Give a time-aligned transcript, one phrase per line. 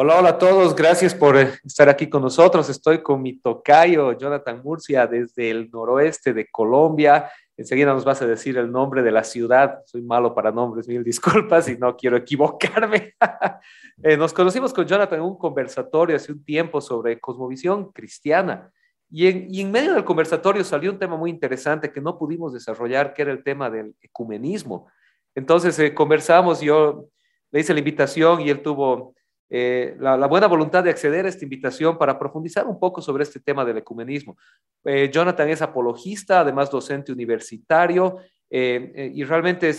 [0.00, 0.76] Hola, hola a todos.
[0.76, 2.70] Gracias por eh, estar aquí con nosotros.
[2.70, 7.28] Estoy con mi tocayo, Jonathan Murcia, desde el noroeste de Colombia.
[7.56, 9.80] Enseguida nos vas a decir el nombre de la ciudad.
[9.86, 13.14] Soy malo para nombres, mil disculpas y no quiero equivocarme.
[14.04, 18.70] Eh, nos conocimos con Jonathan en un conversatorio hace un tiempo sobre cosmovisión cristiana.
[19.10, 23.22] Y en, medio del conversatorio salió un tema muy interesante que no pudimos desarrollar, que
[23.22, 24.86] era el tema del ecumenismo.
[25.34, 27.08] Entonces eh, conversamos, yo
[27.50, 29.16] le hice la invitación y él tuvo
[29.50, 33.40] eh, la, buena voluntad de acceder a esta invitación para profundizar un poco sobre este
[33.40, 34.36] tema del ecumenismo.
[34.84, 38.18] Eh, Jonathan es apologista, además docente universitario,
[38.50, 39.72] eh, y realmente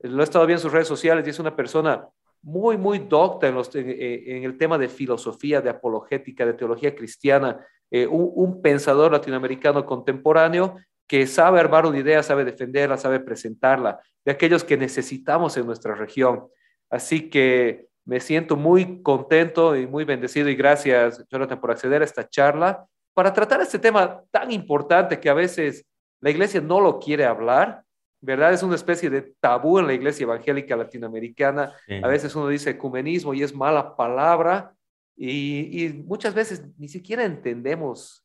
[0.00, 2.08] lo he estado viendo en sus redes sociales y es una persona
[2.42, 8.62] muy, muy docta en, el tema de filosofía, de apologética, de teología cristiana, un, un
[8.62, 10.76] pensador latinoamericano contemporáneo
[11.08, 15.94] que sabe armar una idea, sabe defenderla, sabe presentarla, de aquellos que necesitamos en nuestra
[15.94, 16.48] región.
[16.90, 22.04] Así que me siento muy contento y muy bendecido y gracias, Jonathan, por acceder a
[22.04, 25.84] esta charla para tratar este tema tan importante que a veces
[26.20, 27.82] la iglesia no lo quiere hablar,
[28.20, 28.52] ¿verdad?
[28.52, 31.72] Es una especie de tabú en la iglesia evangélica latinoamericana.
[32.02, 34.72] A veces uno dice ecumenismo y es mala palabra
[35.16, 38.24] y, muchas veces ni siquiera entendemos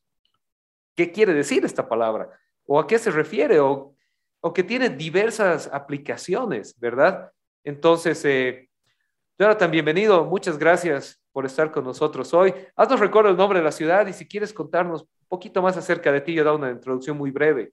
[0.94, 2.28] qué quiere decir esta palabra
[2.66, 3.94] o a qué se refiere o,
[4.40, 7.32] o que tiene diversas aplicaciones, ¿verdad?
[7.64, 8.68] Entonces, eh,
[9.42, 10.24] Jonathan, bienvenido.
[10.24, 12.54] Muchas gracias por estar con nosotros hoy.
[12.76, 16.12] Haznos recuerdo el nombre de la ciudad y si quieres contarnos un poquito más acerca
[16.12, 17.72] de ti, yo da una introducción muy breve.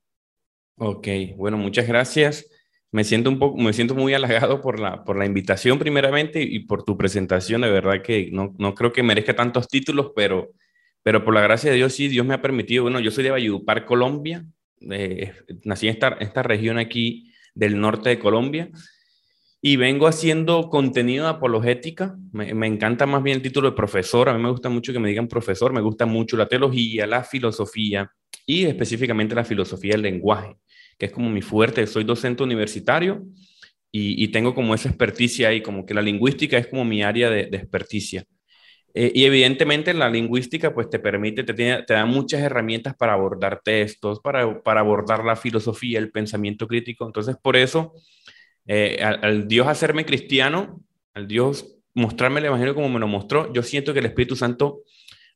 [0.80, 2.50] Ok, bueno, muchas gracias.
[2.92, 6.62] Me siento un poco, me siento muy halagado por la, por la invitación primeramente y
[6.62, 7.62] por tu presentación.
[7.62, 10.50] De verdad que no, no creo que merezca tantos títulos, pero,
[11.03, 12.81] pero por la gracia de Dios sí, Dios me ha permitido.
[12.81, 14.44] Bueno, yo soy de Valledupar, Colombia.
[14.90, 15.34] Eh,
[15.66, 18.72] nací en esta, esta región aquí del norte de Colombia
[19.61, 22.15] y vengo haciendo contenido de apologética.
[22.31, 24.29] Me, me, encanta más bien el título de profesor.
[24.29, 25.73] A mí me gusta mucho que me digan profesor.
[25.73, 28.09] Me gusta mucho la teología, la filosofía
[28.45, 30.56] y específicamente la filosofía del lenguaje,
[30.97, 31.85] que es como mi fuerte.
[31.88, 33.23] Soy docente universitario
[33.91, 37.29] y, y tengo como esa experticia ahí, como que la lingüística es como mi área
[37.29, 38.23] de, de experticia.
[38.94, 43.13] Eh, y evidentemente la lingüística pues te permite, te, tiene, te da muchas herramientas para
[43.13, 47.05] abordar textos, para, para abordar la filosofía, el pensamiento crítico.
[47.05, 47.94] Entonces, por eso
[48.68, 50.81] eh, al, Dios hacerme cristiano,
[51.14, 54.81] al Dios mostrarme el Evangelio como me lo mostró, yo siento que el Espíritu Santo,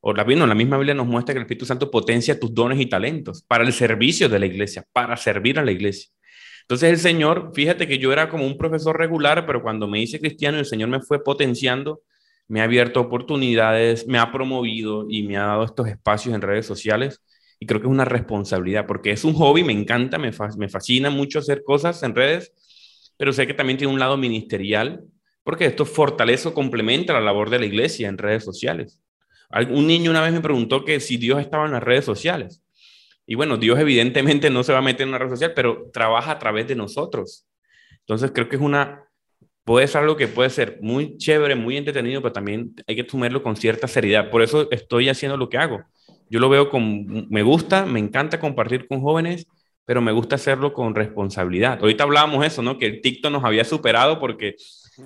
[0.01, 2.85] o la, la misma Biblia nos muestra que el Espíritu Santo potencia tus dones y
[2.85, 6.09] talentos para el servicio de la iglesia, para servir a la iglesia.
[6.61, 10.19] Entonces el Señor, fíjate que yo era como un profesor regular, pero cuando me hice
[10.19, 12.01] cristiano, el Señor me fue potenciando,
[12.47, 16.65] me ha abierto oportunidades, me ha promovido y me ha dado estos espacios en redes
[16.65, 17.21] sociales.
[17.59, 21.39] Y creo que es una responsabilidad, porque es un hobby, me encanta, me fascina mucho
[21.39, 22.51] hacer cosas en redes,
[23.17, 25.03] pero sé que también tiene un lado ministerial,
[25.43, 28.99] porque esto fortalece o complementa la labor de la iglesia en redes sociales.
[29.69, 32.63] Un niño una vez me preguntó que si Dios estaba en las redes sociales.
[33.25, 36.31] Y bueno, Dios evidentemente no se va a meter en una red social, pero trabaja
[36.31, 37.45] a través de nosotros.
[37.99, 39.05] Entonces creo que es una,
[39.63, 43.43] puede ser algo que puede ser muy chévere, muy entretenido, pero también hay que tomarlo
[43.43, 44.29] con cierta seriedad.
[44.29, 45.83] Por eso estoy haciendo lo que hago.
[46.29, 49.47] Yo lo veo con, me gusta, me encanta compartir con jóvenes
[49.85, 51.79] pero me gusta hacerlo con responsabilidad.
[51.81, 52.77] Ahorita hablábamos eso, ¿no?
[52.77, 54.55] Que el TikTok nos había superado porque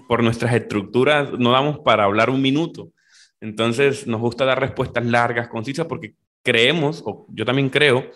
[0.08, 2.92] por nuestras estructuras no damos para hablar un minuto.
[3.42, 8.12] Entonces nos gusta dar respuestas largas, concisas, porque creemos, o yo también creo,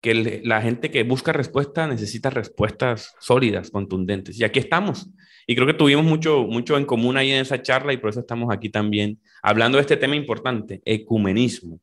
[0.00, 4.40] que la gente que busca respuestas necesita respuestas sólidas, contundentes.
[4.40, 5.10] Y aquí estamos.
[5.46, 8.20] Y creo que tuvimos mucho, mucho en común ahí en esa charla y por eso
[8.20, 11.80] estamos aquí también hablando de este tema importante, ecumenismo.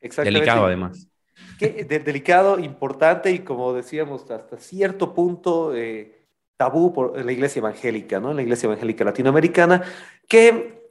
[0.00, 1.08] Delicado además
[1.58, 6.26] delicado, importante y como decíamos, hasta cierto punto eh,
[6.56, 8.30] tabú por la iglesia evangélica, ¿no?
[8.30, 9.82] En la iglesia evangélica latinoamericana,
[10.28, 10.86] que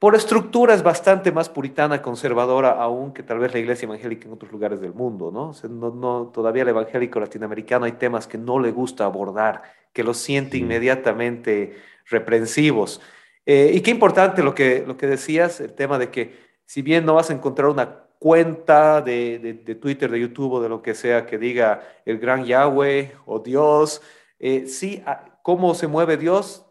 [0.00, 4.32] por estructura es bastante más puritana, conservadora aún que tal vez la iglesia evangélica en
[4.32, 5.52] otros lugares del mundo, ¿no?
[5.68, 9.62] no, todavía el evangélico latinoamericano hay temas que no le gusta abordar,
[9.92, 11.76] que los siente inmediatamente
[12.06, 13.02] reprensivos.
[13.44, 17.04] Eh, y qué importante lo que, lo que decías, el tema de que si bien
[17.04, 20.94] no vas a encontrar una cuenta de, de, Twitter, de YouTube o de lo que
[20.94, 24.02] sea que diga el gran Yahweh o Dios.
[24.38, 26.66] Eh, sí, ah, cómo se mueve Dios,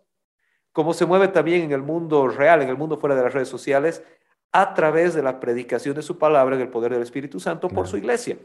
[0.72, 3.50] cómo se mueve también en el mundo real, en el mundo fuera de las redes
[3.50, 4.04] sociales,
[4.52, 7.88] a través de la predicación de su palabra en el poder del Espíritu Santo por
[7.88, 8.38] su iglesia.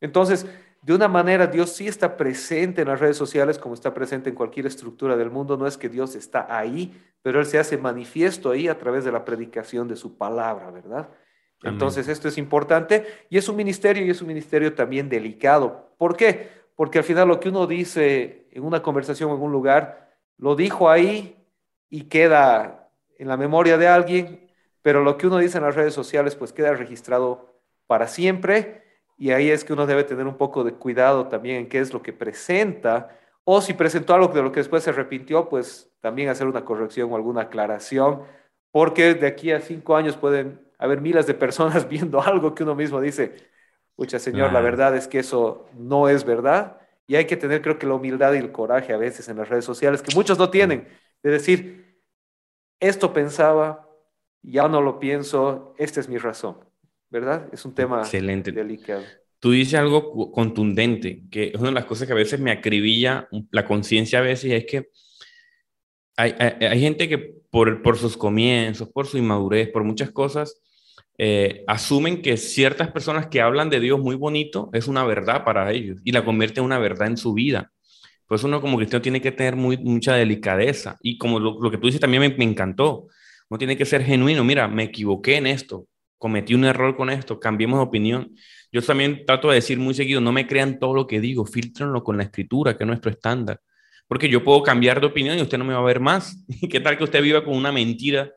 [0.00, 0.46] Entonces,
[0.82, 4.36] de una manera, Dios sí está presente en las redes sociales como está presente en
[4.36, 5.56] cualquier estructura del mundo.
[5.56, 9.10] No es que Dios está ahí, pero Él se hace manifiesto ahí a través de
[9.10, 11.08] la predicación de su palabra, ¿verdad?
[11.64, 15.94] Entonces, esto es importante y es un ministerio y es un ministerio también delicado.
[15.96, 16.48] ¿Por qué?
[16.74, 20.90] Porque al final lo que uno dice en una conversación en un lugar, lo dijo
[20.90, 21.36] ahí
[21.88, 24.50] y queda en la memoria de alguien,
[24.82, 28.82] pero lo que uno dice en las redes sociales pues queda registrado para siempre
[29.16, 31.92] y ahí es que uno debe tener un poco de cuidado también en qué es
[31.92, 36.28] lo que presenta o si presentó algo de lo que después se arrepintió, pues también
[36.28, 38.22] hacer una corrección o alguna aclaración,
[38.70, 42.74] porque de aquí a cinco años pueden haber miles de personas viendo algo que uno
[42.74, 43.34] mismo dice,
[43.94, 47.78] pucha señor, la verdad es que eso no es verdad y hay que tener creo
[47.78, 50.50] que la humildad y el coraje a veces en las redes sociales, que muchos no
[50.50, 50.88] tienen,
[51.22, 51.98] de decir,
[52.80, 53.88] esto pensaba,
[54.42, 56.58] ya no lo pienso, esta es mi razón,
[57.10, 57.48] ¿verdad?
[57.52, 58.50] Es un tema Excelente.
[58.50, 59.04] delicado.
[59.38, 63.28] Tú dices algo contundente, que es una de las cosas que a veces me acribilla
[63.50, 64.90] la conciencia a veces, es que
[66.16, 70.62] hay, hay, gente que por, por, sus comienzos, por su inmadurez, por muchas cosas,
[71.18, 75.70] eh, asumen que ciertas personas que hablan de Dios muy bonito es una verdad para
[75.72, 77.70] ellos y la convierte en una verdad en su vida.
[78.26, 81.70] Por eso uno como cristiano tiene que tener muy, mucha delicadeza y como lo, lo
[81.70, 83.08] que tú dices también me, me encantó,
[83.48, 85.86] uno tiene que ser genuino, mira, me equivoqué en esto,
[86.22, 88.34] cometí un error con esto, cambiemos de opinión.
[88.70, 92.02] Yo también trato de decir muy seguido, no me crean todo lo que digo, filtrenlo
[92.02, 93.60] con la escritura, que es nuestro estándar.
[94.08, 96.42] Porque yo puedo cambiar de opinión y usted no me va a ver más.
[96.70, 98.32] ¿Qué tal que usted viva con una mentira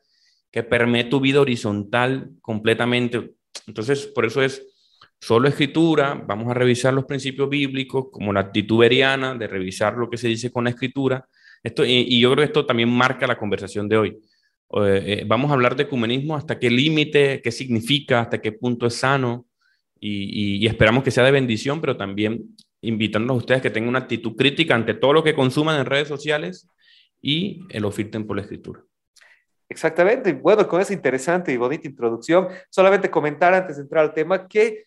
[0.55, 3.33] que permee tu vida horizontal completamente?
[3.67, 4.65] Entonces, por eso es
[5.19, 10.09] solo escritura, vamos a revisar los principios bíblicos, como la actitud veriana de revisar lo
[10.09, 11.27] que se dice con la escritura.
[11.61, 14.09] Esto, y, yo creo que esto también marca la conversación de hoy.
[14.77, 18.87] Eh, eh, vamos a hablar de ecumenismo, hasta qué límite, qué significa, hasta qué punto
[18.87, 19.45] es sano,
[19.99, 24.37] y, esperamos que sea de bendición, pero también invitándonos a ustedes que tengan una actitud
[24.37, 26.69] crítica ante todo lo que consuman en redes sociales
[27.21, 28.85] y lo filtren por la escritura.
[29.67, 30.33] Exactamente.
[30.33, 34.85] Bueno, con esa interesante y bonita introducción, solamente comentar antes de entrar al tema que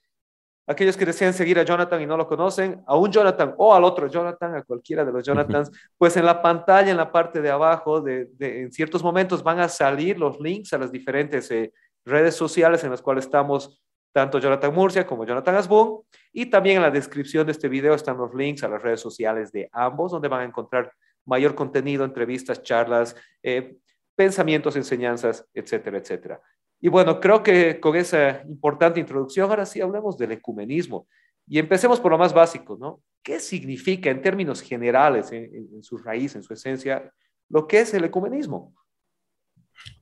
[0.68, 3.84] aquellos que desean seguir a Jonathan y no lo conocen, a un Jonathan o al
[3.84, 7.50] otro Jonathan, a cualquiera de los Jonathans, pues en la pantalla, en la parte de
[7.50, 11.72] abajo, de, en ciertos momentos van a salir los links a las diferentes eh,
[12.04, 13.82] redes sociales en las cuales estamos
[14.12, 16.02] tanto Jonathan Murcia como Jonathan Asbun.
[16.32, 19.50] Y también en la descripción de este video están los links a las redes sociales
[19.50, 20.92] de ambos, donde van a encontrar
[21.24, 23.78] mayor contenido, entrevistas, charlas, eh,
[24.18, 26.42] pensamientos, enseñanzas, etcétera, etcétera.
[26.80, 31.06] Y bueno, creo que con esa importante introducción, ahora sí hablemos del ecumenismo.
[31.46, 33.00] Y empecemos por lo más básico, ¿no?
[33.22, 37.12] ¿Qué significa en términos generales, en, su raíz, en su esencia,
[37.48, 38.74] lo que es el ecumenismo?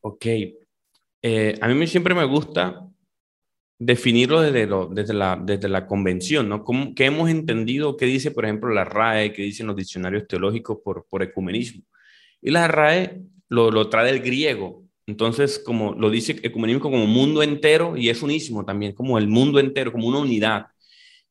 [0.00, 0.26] Ok.
[1.22, 2.88] Eh, a mí siempre me gusta
[3.78, 6.64] definirlo desde, desde, la, desde la convención, ¿no?
[6.64, 7.98] ¿Cómo, ¿Qué hemos entendido?
[7.98, 9.34] ¿Qué dice, por ejemplo, la RAE?
[9.34, 11.82] ¿Qué dicen los diccionarios teológicos por, por ecumenismo?
[12.40, 14.84] Y la RAE lo, trae del griego.
[15.06, 19.60] Entonces, como lo dice ecumenismo como mundo entero y es unísimo también, como el mundo
[19.60, 20.66] entero, como una unidad.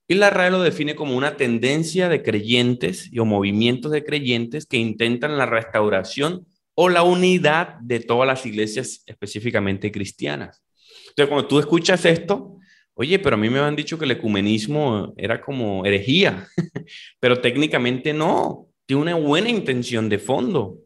[0.07, 4.65] Y la RAE lo define como una tendencia de creyentes y o movimientos de creyentes
[4.65, 6.45] que intentan la restauración
[6.75, 10.63] o la unidad de todas las iglesias específicamente cristianas.
[11.09, 12.57] Entonces, cuando tú escuchas esto,
[12.93, 16.47] oye, pero a mí me han dicho que el ecumenismo era como herejía,
[17.19, 20.77] pero técnicamente no, tiene una buena intención de fondo.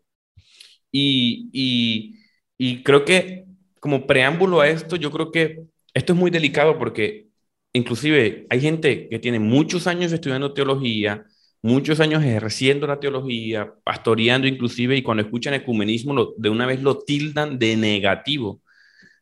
[0.91, 2.15] Y,
[2.57, 3.45] y, creo que
[3.80, 5.63] como preámbulo a esto, yo creo que
[5.94, 7.27] esto es muy delicado porque
[7.74, 11.25] inclusive hay gente que tiene muchos años estudiando teología,
[11.62, 17.00] muchos años ejerciendo la teología, pastoreando inclusive, y cuando escuchan ecumenismo de una vez lo
[17.00, 18.62] tildan de negativo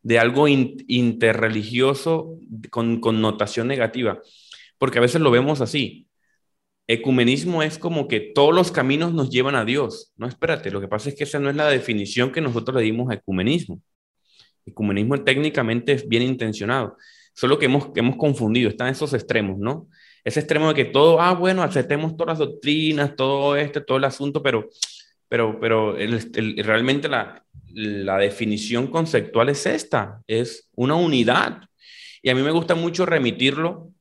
[0.08, 4.22] de algo interreligioso con connotación negativa,
[4.78, 6.07] porque a veces lo vemos así.
[6.90, 10.14] Ecumenismo es como que todos los caminos nos llevan a Dios.
[10.16, 12.84] No, espérate, lo que pasa es que esa no es la definición que nosotros le
[12.84, 13.82] dimos a ecumenismo.
[14.66, 16.98] Ecumenismo técnicamente es bien intencionado,
[17.34, 19.88] solo que hemos, hemos confundido, están esos extremos, ¿no?
[20.24, 24.04] Ese extremo de que todo, ah, bueno, aceptemos todas las doctrinas, todo este, todo el
[24.06, 24.70] asunto, pero,
[25.30, 31.62] pero, pero realmente la, la definición conceptual es esta, es una unidad.
[32.22, 33.92] Y a mí me gusta mucho remitirlo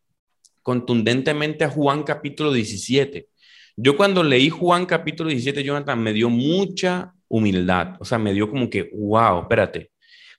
[0.67, 3.29] contundentemente a Juan capítulo 17.
[3.77, 8.51] Yo cuando leí Juan capítulo 17, Jonathan, me dio mucha humildad, o sea, me dio
[8.51, 9.93] como que, wow, espérate,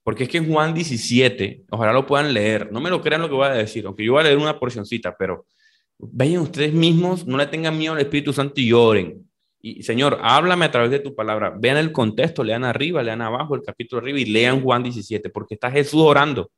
[0.04, 3.36] porque es que Juan 17, ojalá lo puedan leer, no me lo crean lo que
[3.36, 5.46] voy a decir, aunque yo voy a leer una porcioncita, pero
[5.98, 9.26] vayan ustedes mismos, no le tengan miedo al Espíritu Santo y lloren.
[9.62, 11.54] Y Señor, háblame a través de tu palabra.
[11.58, 15.54] Vean el contexto, lean arriba, lean abajo el capítulo arriba y lean Juan 17, porque
[15.54, 16.52] está Jesús orando.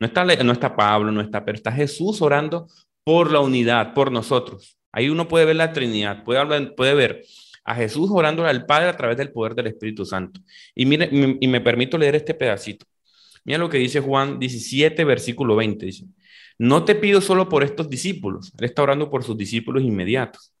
[0.00, 2.66] No está, no está Pablo, no está, pero está Jesús orando
[3.06, 4.76] por la unidad, por nosotros.
[4.90, 7.22] Ahí uno puede ver la Trinidad, puede, hablar, puede ver
[7.64, 10.40] a Jesús orando al Padre a través del poder del Espíritu Santo.
[10.74, 12.84] Y mire, y me permito leer este pedacito.
[13.44, 15.86] Mira lo que dice Juan 17, versículo 20.
[15.86, 16.04] Dice,
[16.58, 18.52] no te pido solo por estos discípulos.
[18.58, 20.52] Él está orando por sus discípulos inmediatos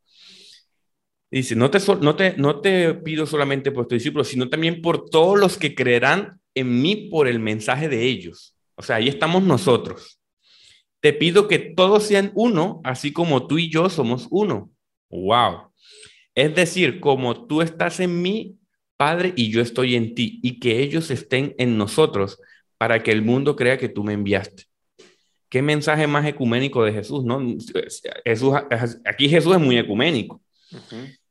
[1.28, 5.10] Dice, no te, no, te, no te pido solamente por tus discípulos, sino también por
[5.10, 8.54] todos los que creerán en mí por el mensaje de ellos.
[8.76, 10.20] O sea, ahí estamos nosotros.
[11.06, 14.72] Te pido que todos sean uno, así como tú y yo somos uno.
[15.08, 15.70] Wow.
[16.34, 18.56] Es decir, como tú estás en mí,
[18.96, 22.40] Padre, y yo estoy en ti, y que ellos estén en nosotros,
[22.76, 24.64] para que el mundo crea que tú me enviaste.
[25.48, 27.38] Qué mensaje más ecuménico de Jesús, ¿no?
[28.24, 28.54] Jesús,
[29.04, 30.42] aquí Jesús es muy ecuménico.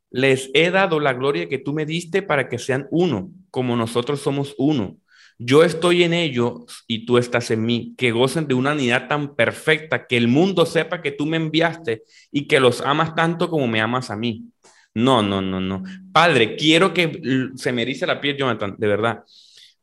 [0.10, 4.22] Les he dado la gloria que tú me diste para que sean uno, como nosotros
[4.22, 4.96] somos uno.
[5.38, 9.36] Yo estoy en ellos y tú estás en mí, que gocen de una unidad tan
[9.36, 13.68] perfecta que el mundo sepa que tú me enviaste y que los amas tanto como
[13.68, 14.46] me amas a mí.
[14.94, 15.84] No, no, no, no.
[16.14, 19.24] Padre, quiero que se me erice la piel, Jonathan, de verdad.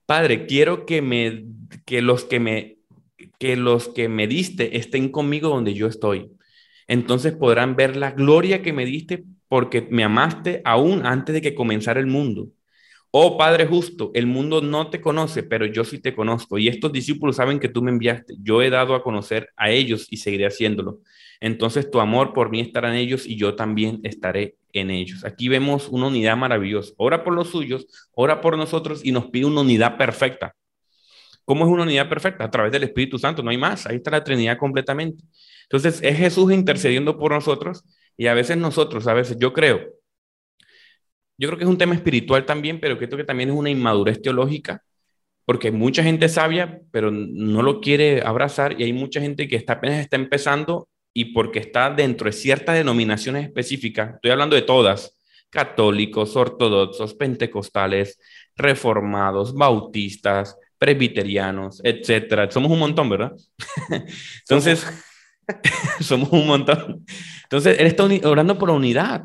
[0.06, 1.44] Padre, quiero que me
[1.84, 2.78] que los que me
[3.38, 6.30] que los que me diste estén conmigo donde yo estoy.
[6.88, 11.54] Entonces podrán ver la gloria que me diste porque me amaste aún antes de que
[11.54, 12.48] comenzara el mundo.
[13.14, 16.56] Oh Padre justo, el mundo no te conoce, pero yo sí te conozco.
[16.56, 18.36] Y estos discípulos saben que tú me enviaste.
[18.40, 21.00] Yo he dado a conocer a ellos y seguiré haciéndolo.
[21.38, 25.26] Entonces tu amor por mí estará en ellos y yo también estaré en ellos.
[25.26, 26.94] Aquí vemos una unidad maravillosa.
[26.96, 30.56] Ora por los suyos, ora por nosotros y nos pide una unidad perfecta.
[31.44, 32.44] ¿Cómo es una unidad perfecta?
[32.44, 33.86] A través del Espíritu Santo, no hay más.
[33.86, 35.22] Ahí está la Trinidad completamente.
[35.64, 37.84] Entonces es Jesús intercediendo por nosotros
[38.16, 39.80] y a veces nosotros, a veces yo creo,
[41.42, 44.22] yo creo que es un tema espiritual también, pero creo que también es una inmadurez
[44.22, 44.84] teológica,
[45.44, 49.72] porque mucha gente sabia, pero no lo quiere abrazar y hay mucha gente que está,
[49.72, 55.18] apenas está empezando y porque está dentro de ciertas denominaciones específicas, estoy hablando de todas,
[55.50, 58.20] católicos, ortodoxos, pentecostales,
[58.54, 62.48] reformados, bautistas, presbiterianos, etcétera.
[62.52, 63.32] Somos un montón, ¿verdad?
[64.42, 64.86] Entonces,
[66.00, 67.04] somos un montón.
[67.42, 69.24] Entonces, él está orando por unidad.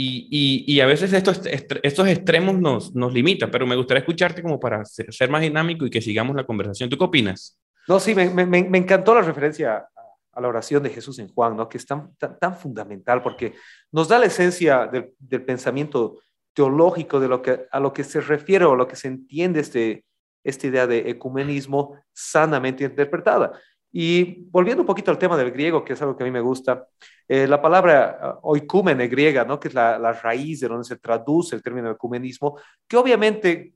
[0.00, 4.60] Y, y, a veces estos, estos extremos nos, nos limitan, pero me gustaría escucharte como
[4.60, 6.88] para ser, más dinámico y que sigamos la conversación.
[6.88, 7.58] ¿Tú qué opinas?
[7.88, 9.88] No, sí, me, me, encantó la referencia
[10.32, 11.68] a la oración de Jesús en Juan, ¿no?
[11.68, 13.54] que es tan, tan, fundamental porque
[13.90, 16.20] nos da la esencia del, del, pensamiento
[16.52, 19.58] teológico de lo que, a lo que se refiere o a lo que se entiende
[19.58, 20.04] este,
[20.44, 23.50] esta idea de ecumenismo sanamente interpretada.
[23.90, 26.40] Y volviendo un poquito al tema del griego, que es algo que a mí me
[26.40, 26.86] gusta,
[27.26, 29.58] eh, la palabra ah, oicúmene griega, ¿no?
[29.58, 33.72] que es la, la, raíz de donde se traduce el término ecumenismo, que obviamente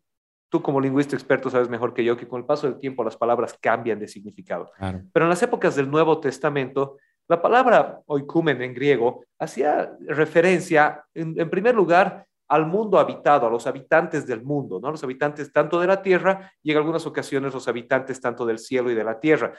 [0.49, 3.17] tú como lingüista experto sabes mejor que yo que con el paso del tiempo las
[3.17, 4.71] palabras cambian de significado.
[4.79, 11.41] Pero en las épocas del Nuevo Testamento, la palabra oicúmene en griego hacía referencia, en,
[11.41, 14.91] en primer lugar, al mundo habitado, a los habitantes del mundo, ¿no?
[14.91, 18.91] Los habitantes tanto de la tierra y en algunas ocasiones los habitantes tanto del cielo
[18.91, 19.55] y de la tierra,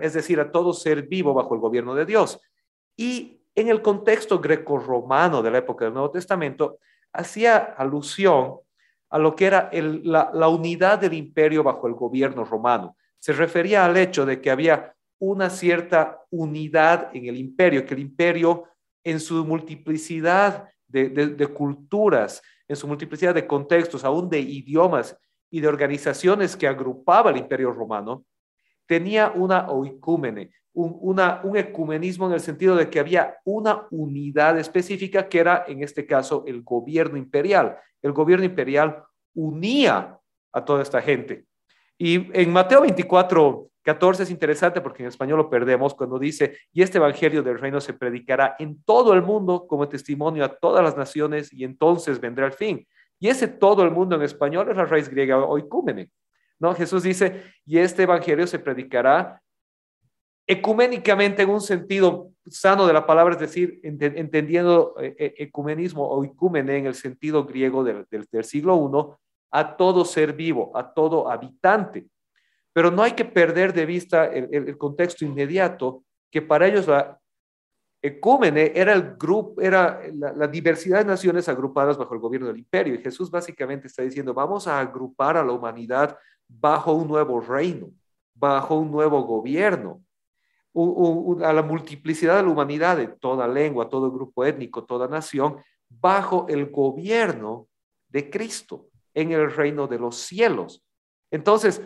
[0.00, 2.40] es decir, a todo ser vivo bajo el gobierno de Dios.
[2.96, 6.78] Y en el contexto greco-romano de la época del Nuevo Testamento,
[7.12, 8.60] hacía alusión
[9.08, 12.96] a lo que era la unidad del imperio bajo el gobierno romano.
[13.18, 18.00] Se refería al hecho de que había una cierta unidad en el imperio, que el
[18.00, 18.68] imperio
[19.02, 25.16] en su multiplicidad de, culturas, en su multiplicidad de contextos, aún de idiomas
[25.50, 28.24] y de organizaciones que agrupaba el imperio romano,
[28.86, 35.28] tenía una oicúmene, un, un ecumenismo en el sentido de que había una unidad específica
[35.28, 37.78] que era, en este caso, el gobierno imperial.
[38.02, 39.02] El gobierno imperial
[39.34, 40.18] unía
[40.52, 41.44] a toda esta gente.
[41.98, 46.82] Y en Mateo 24, 14 es interesante porque en español lo perdemos cuando dice, y
[46.82, 50.96] este evangelio del reino se predicará en todo el mundo como testimonio a todas las
[50.96, 52.86] naciones y entonces vendrá el fin.
[53.18, 56.10] Y ese todo el mundo en español es la raíz griega oicúmene.
[56.58, 56.74] ¿no?
[56.74, 59.40] Jesús dice, y este evangelio se predicará
[60.46, 66.24] ecuménicamente en un sentido sano de la palabra, es decir, entendiendo eh, eh, ecumenismo o
[66.24, 69.20] en el sentido griego del, del siglo I,
[69.52, 72.06] a todo ser vivo, a todo habitante.
[72.72, 77.18] Pero no hay que perder de vista el, contexto inmediato, que para ellos la
[78.02, 82.94] ecúmene era el grupo, era la, diversidad de naciones agrupadas bajo el gobierno del imperio.
[82.94, 86.16] Y Jesús básicamente está diciendo, vamos a agrupar a la humanidad
[86.48, 87.90] bajo un nuevo reino,
[88.34, 90.02] bajo un nuevo gobierno,
[91.42, 95.56] a la multiplicidad de la humanidad, de toda lengua, todo grupo étnico, toda nación,
[95.88, 97.66] bajo el gobierno
[98.08, 100.84] de Cristo en el reino de los cielos.
[101.30, 101.82] Entonces,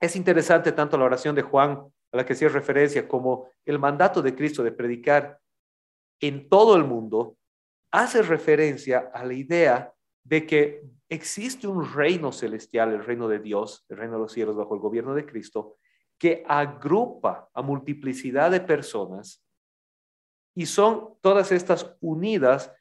[0.00, 4.22] es interesante tanto la oración de Juan, a la que hacía referencia, como el mandato
[4.22, 5.40] de Cristo de predicar
[6.20, 7.36] en todo el mundo,
[7.90, 9.92] hace referencia a la idea
[10.24, 14.56] de que existe un reino celestial, el reino de Dios, el reino de los cielos
[14.56, 15.76] bajo el gobierno de Cristo,
[16.18, 19.44] que agrupa a multiplicidad de personas
[20.54, 22.72] y son todas estas unidas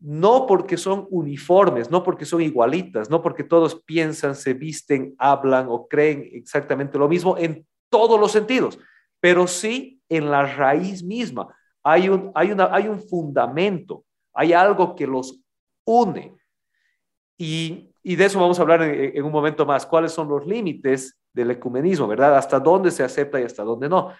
[0.00, 5.66] no porque son uniformes, no porque son igualitas, no porque todos piensan, se visten, hablan
[5.68, 8.78] o creen exactamente lo mismo en todos los sentidos,
[9.20, 11.54] pero sí en la raíz misma.
[11.82, 15.40] Hay un, hay una, hay un fundamento, hay algo que los
[15.84, 16.36] une.
[17.36, 19.86] Y, de eso vamos a hablar en, un momento más.
[19.86, 22.36] ¿Cuáles son los límites del ecumenismo, verdad?
[22.36, 24.12] ¿Hasta dónde se acepta y hasta dónde no?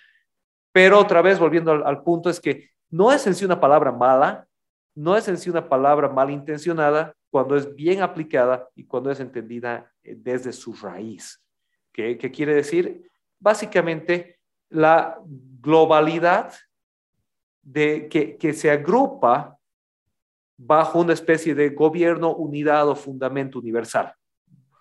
[0.72, 4.46] Pero otra vez, volviendo al, punto, es que no es en sí una palabra mala,
[4.94, 9.92] no es en sí una palabra malintencionada cuando es bien aplicada y cuando es entendida
[10.02, 11.42] eh, desde su raíz.
[11.92, 13.10] ¿Qué, quiere decir?
[13.38, 15.18] Básicamente, la
[15.60, 16.54] globalidad
[17.62, 19.58] de, que, que se agrupa
[20.56, 24.14] bajo una especie de gobierno, unidad o fundamento universal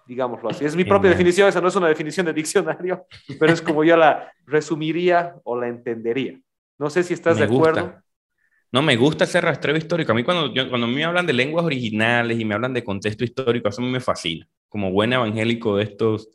[0.10, 0.66] digámoslo así.
[0.66, 3.06] Es mi propia definición, esa no es una definición de diccionario,
[3.40, 6.42] pero es como yo la resumiría o la entendería.
[6.80, 7.94] No sé si estás de acuerdo.
[8.72, 10.12] No, me gusta ese rastreo histórico.
[10.12, 13.70] A mí cuando, cuando me hablan de lenguas originales y me hablan de contexto histórico,
[13.70, 14.48] eso a mí me fascina.
[14.68, 16.30] Como buen evangélico de estos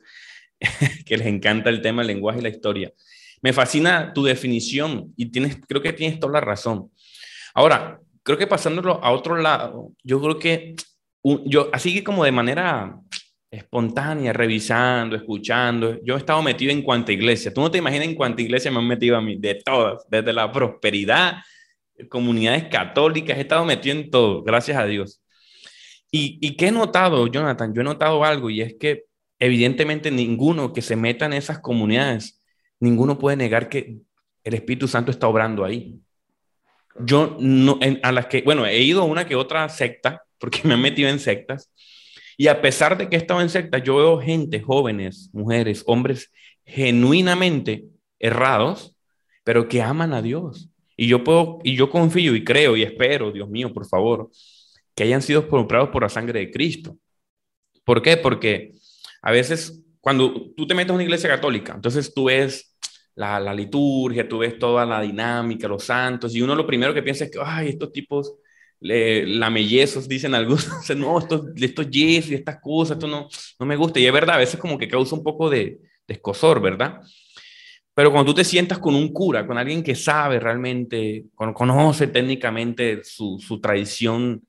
[1.07, 2.93] que les encanta el tema del lenguaje y la historia.
[3.41, 6.91] Me fascina tu definición y tienes, creo que tienes toda la razón.
[7.55, 10.75] Ahora, creo que pasándolo a otro lado, yo creo que
[11.47, 12.99] yo, así que como de manera
[13.55, 15.99] espontánea, revisando, escuchando.
[16.05, 17.53] Yo he estado metido en cuanta iglesia.
[17.55, 20.33] Tú no te imaginas en cuánta iglesia me han metido a mí, de todas, desde
[20.33, 21.37] la prosperidad,
[22.09, 25.23] comunidades católicas, he estado metido en todo, gracias a Dios.
[26.11, 27.75] ¿Y, y qué he notado, Jonathan?
[27.75, 29.05] Yo he notado algo y es que
[29.39, 32.41] evidentemente ninguno que se meta en esas comunidades,
[32.81, 33.99] ninguno puede negar que
[34.45, 35.99] el Espíritu Santo está obrando ahí.
[37.01, 40.75] Yo no, a las que, bueno, he ido a una que otra secta, porque me
[40.75, 41.71] han metido en sectas,
[42.37, 46.31] y a pesar de que he estado en secta, yo veo gente, jóvenes, mujeres, hombres,
[46.65, 47.85] genuinamente
[48.19, 48.97] errados,
[49.45, 50.71] pero que aman a Dios.
[50.97, 54.31] Y yo puedo, y yo confío y creo y espero, Dios mío, por favor,
[54.95, 56.97] que hayan sido comprados por la sangre de Cristo.
[57.85, 58.17] ¿Por qué?
[58.17, 58.75] Porque
[59.23, 62.76] a veces cuando tú te metes a una iglesia católica, entonces tú ves
[63.15, 67.02] la, la, liturgia, tú ves toda la dinámica, los santos, y uno lo primero que
[67.02, 68.35] piensa es que, ay, estos tipos
[68.85, 73.28] la mellezos, dicen algunos, no, estos, estos yes y estas cosas, esto no,
[73.59, 73.99] no me gusta.
[73.99, 77.00] Y es verdad, a veces como que causa un poco de, de escosor, ¿verdad?
[77.95, 83.04] Pero cuando tú te sientas con un cura, con alguien que sabe realmente, conoce técnicamente
[83.04, 84.43] su, su tradición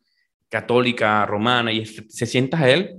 [0.50, 2.96] católica romana y se sientas a él,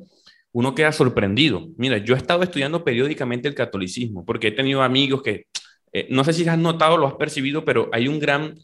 [0.52, 1.68] uno queda sorprendido.
[1.76, 5.48] Mira, yo he estado estudiando periódicamente el catolicismo porque he tenido amigos que,
[5.92, 8.58] eh, no sé si has notado, lo has percibido, pero hay un gran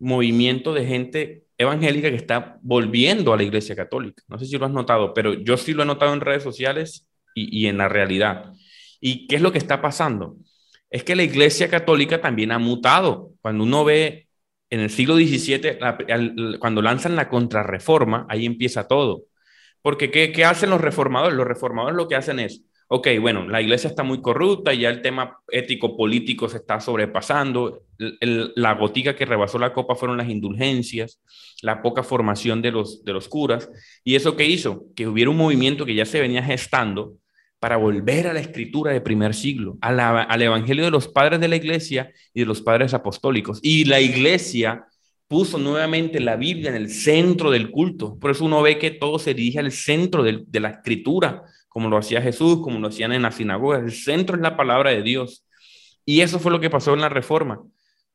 [0.00, 4.24] movimiento de gente evangélica que está volviendo a la iglesia católica.
[4.26, 7.06] No sé si lo has notado, pero yo sí lo he notado en redes sociales
[7.34, 8.52] y, en la realidad.
[9.00, 10.36] ¿Y qué es lo que está pasando?
[10.90, 13.32] Es que la iglesia católica también ha mutado.
[13.40, 14.28] Cuando uno ve
[14.70, 15.78] en el siglo XVII,
[16.58, 19.24] cuando lanzan la contrarreforma, ahí empieza todo.
[19.82, 21.36] Porque ¿qué, ¿qué hacen los reformadores?
[21.36, 24.88] Los reformadores lo que hacen es ok, bueno, la iglesia está muy corrupta, y ya
[24.88, 31.20] el tema ético-político se está sobrepasando, la gotica que rebasó la copa fueron las indulgencias,
[31.62, 33.70] la poca formación de los, de los curas,
[34.02, 37.14] y eso que hizo, que hubiera un movimiento que ya se venía gestando
[37.60, 41.56] para volver a la escritura de primer siglo, al evangelio de los padres de la
[41.56, 43.60] iglesia y de los padres apostólicos.
[43.62, 44.86] Y la iglesia
[45.28, 48.18] puso nuevamente la Biblia en el centro del culto.
[48.18, 51.98] Por eso uno ve que todo se dirige al centro de, la escritura, como lo
[51.98, 53.78] hacía Jesús, como lo hacían en la sinagoga.
[53.78, 55.44] El centro es la palabra de Dios.
[56.06, 57.62] Y eso fue lo que pasó en la reforma.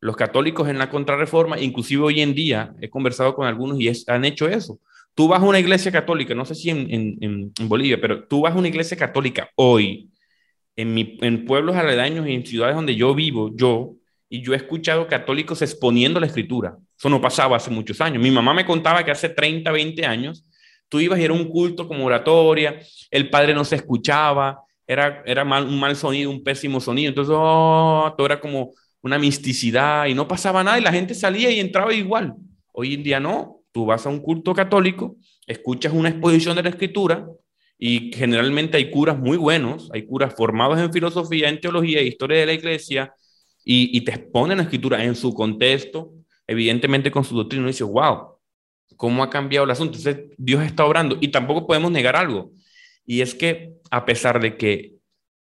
[0.01, 4.25] Los católicos en la contrarreforma, inclusive hoy en día, he conversado con algunos y han
[4.25, 4.79] hecho eso.
[5.15, 8.53] Tú vas a una iglesia católica, no sé si en, en, Bolivia, pero tú vas
[8.53, 10.11] a una iglesia católica hoy,
[10.75, 13.95] en, mi, en pueblos aledaños y en ciudades donde yo vivo, yo,
[14.29, 16.77] y yo he escuchado católicos exponiendo la escritura.
[16.97, 18.21] Eso no pasaba hace muchos años.
[18.21, 20.45] Mi mamá me contaba que hace 30, 20 años
[20.89, 25.43] Tú ibas y era un culto como oratoria, el padre no se escuchaba, era, era
[25.43, 27.09] mal, un mal sonido, un pésimo sonido.
[27.09, 31.49] Entonces, oh, todo era como una misticidad y no pasaba nada y la gente salía
[31.49, 32.35] y entraba igual.
[32.71, 36.69] Hoy en día no, tú vas a un culto católico, escuchas una exposición de la
[36.69, 37.27] escritura
[37.77, 42.39] y generalmente hay curas muy buenos, hay curas formados en filosofía, en teología, e historia
[42.39, 43.13] de la iglesia
[43.65, 46.13] y, te exponen la escritura en su contexto,
[46.47, 48.37] evidentemente con su doctrina y dices, wow,
[48.95, 49.97] cómo ha cambiado el asunto.
[49.97, 52.51] Entonces, Dios está obrando y tampoco podemos negar algo.
[53.05, 54.93] Y es que a pesar de que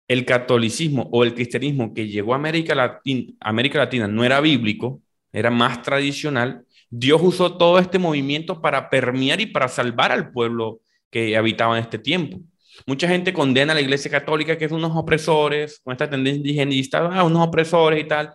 [0.08, 5.02] el catolicismo o el cristianismo que llegó a América Latina no era bíblico,
[5.34, 10.80] era más tradicional, Dios usó todo este movimiento para permear y para salvar al pueblo
[11.10, 12.38] que habitaba en este tiempo.
[12.86, 17.10] Mucha gente condena a la iglesia católica que es unos opresores, con esta tendencia indigenista,
[17.12, 18.34] ah, unos opresores y tal,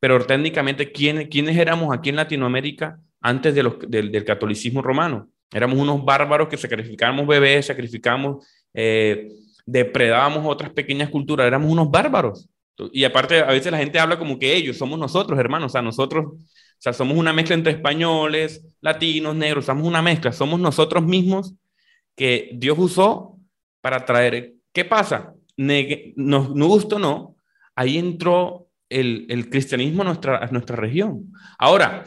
[0.00, 5.28] pero técnicamente, ¿quiénes éramos aquí en Latinoamérica antes del, catolicismo romano.
[5.52, 9.28] Éramos unos bárbaros que sacrificábamos bebés, sacrificábamos, eh,
[9.64, 12.48] depredábamos otras pequeñas culturas, éramos unos bárbaros.
[12.92, 15.82] Y aparte, a veces la gente habla como que ellos somos nosotros, hermanos, o sea,
[15.82, 16.32] nosotros,
[16.82, 21.54] o sea, somos una mezcla entre españoles, latinos, negros, somos una mezcla, somos nosotros mismos
[22.16, 23.38] que Dios usó
[23.80, 24.54] para traer.
[24.72, 25.32] ¿Qué pasa?
[25.56, 27.36] no, no gusto no,
[27.76, 31.32] ahí entró el, el cristianismo a nuestra, a nuestra región.
[31.56, 32.04] Ahora,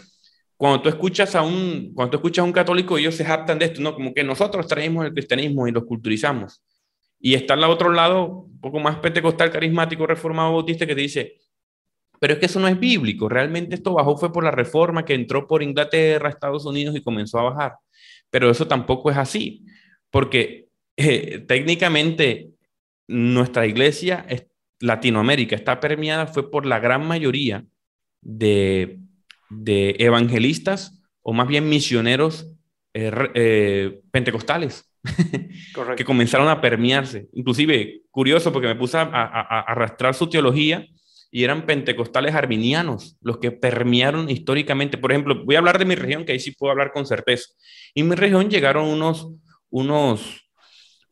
[0.57, 3.67] cuando tú escuchas a un, cuando tú escuchas a un católico, ellos se jactan de
[3.67, 3.95] esto, ¿no?
[3.95, 6.61] Como que nosotros traemos el cristianismo y lo culturizamos.
[7.17, 11.38] Y está al otro lado, un poco más pentecostal, carismático, reformado, bautista, que te dice,
[12.19, 15.13] pero es que eso no es bíblico, realmente esto bajó fue por la reforma que
[15.13, 17.73] entró por Inglaterra, Estados Unidos y comenzó a bajar.
[18.30, 19.65] Pero eso tampoco es así,
[20.10, 22.49] porque eh, técnicamente
[23.08, 24.25] nuestra iglesia,
[24.80, 27.63] Latinoamérica, está permeada fue por la gran mayoría
[28.21, 28.99] de
[29.49, 32.51] de evangelistas o más bien misioneros
[32.93, 34.89] eh, eh, pentecostales
[35.97, 37.28] que comenzaron a permearse.
[37.34, 40.86] Inclusive, curioso, porque me puse a, arrastrar su teología
[41.36, 44.98] y eran pentecostales arminianos los que permearon históricamente.
[44.98, 47.50] Por ejemplo, voy a hablar de mi región, que ahí sí puedo hablar con certeza.
[47.93, 49.28] En mi región llegaron unos,
[49.69, 50.48] unos,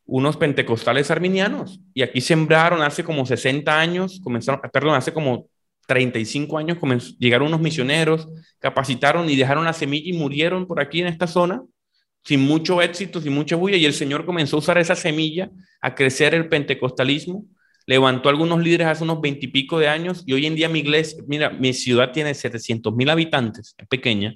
[0.06, 5.50] unos pentecostales arminianos y aquí sembraron hace como 60 años, comenzaron, perdón, hace como
[5.86, 6.78] 35 años
[7.18, 8.26] llegaron unos misioneros,
[8.60, 11.62] capacitaron y dejaron la semilla y murieron por aquí en esta zona
[12.24, 15.50] sin mucho éxito, sin mucha bulla, y el Señor comenzó a usar esa semilla
[15.82, 17.44] a crecer el pentecostalismo,
[17.86, 21.50] levantó algunos líderes hace unos veintipico de años, y hoy en día mi iglesia, mira,
[21.50, 24.34] mi ciudad tiene 700 mil habitantes, es pequeña,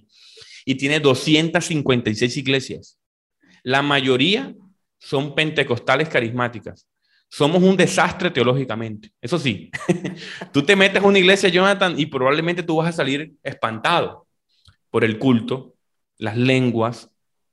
[0.65, 2.99] y tiene 256 iglesias.
[3.63, 4.55] La mayoría
[4.99, 6.87] son pentecostales carismáticas
[7.29, 9.13] somos un desastre teológicamente.
[9.21, 9.71] Eso sí,
[10.53, 14.27] tú te metes a una iglesia, Jonathan, y probablemente tú vas a salir espantado
[14.91, 15.75] por el culto,
[16.17, 17.11] las lenguas,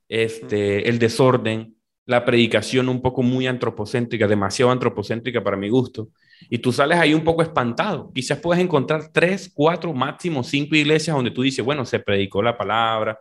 [0.08, 1.75] este, el desorden,
[2.06, 6.08] la predicación un poco muy antropocéntrica, demasiado antropocéntrica para mi gusto,
[6.48, 8.12] y tú sales ahí un poco espantado.
[8.14, 12.56] Quizás puedes encontrar tres, cuatro, máximo cinco iglesias donde tú dices, bueno, se predicó la
[12.56, 13.18] palabra,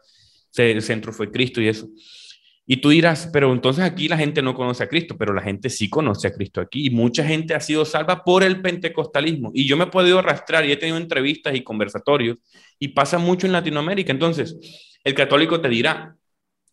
[0.56, 1.88] el centro fue Cristo y eso.
[2.68, 5.70] Y tú dirás, pero entonces aquí la gente no conoce a Cristo, pero la gente
[5.70, 9.52] sí conoce a Cristo aquí y mucha gente ha sido salva por el pentecostalismo.
[9.54, 12.40] Y yo me he podido arrastrar y he tenido entrevistas y conversatorios
[12.80, 14.12] y pasa mucho en Latinoamérica.
[14.12, 14.58] Entonces,
[15.04, 16.16] el católico te dirá,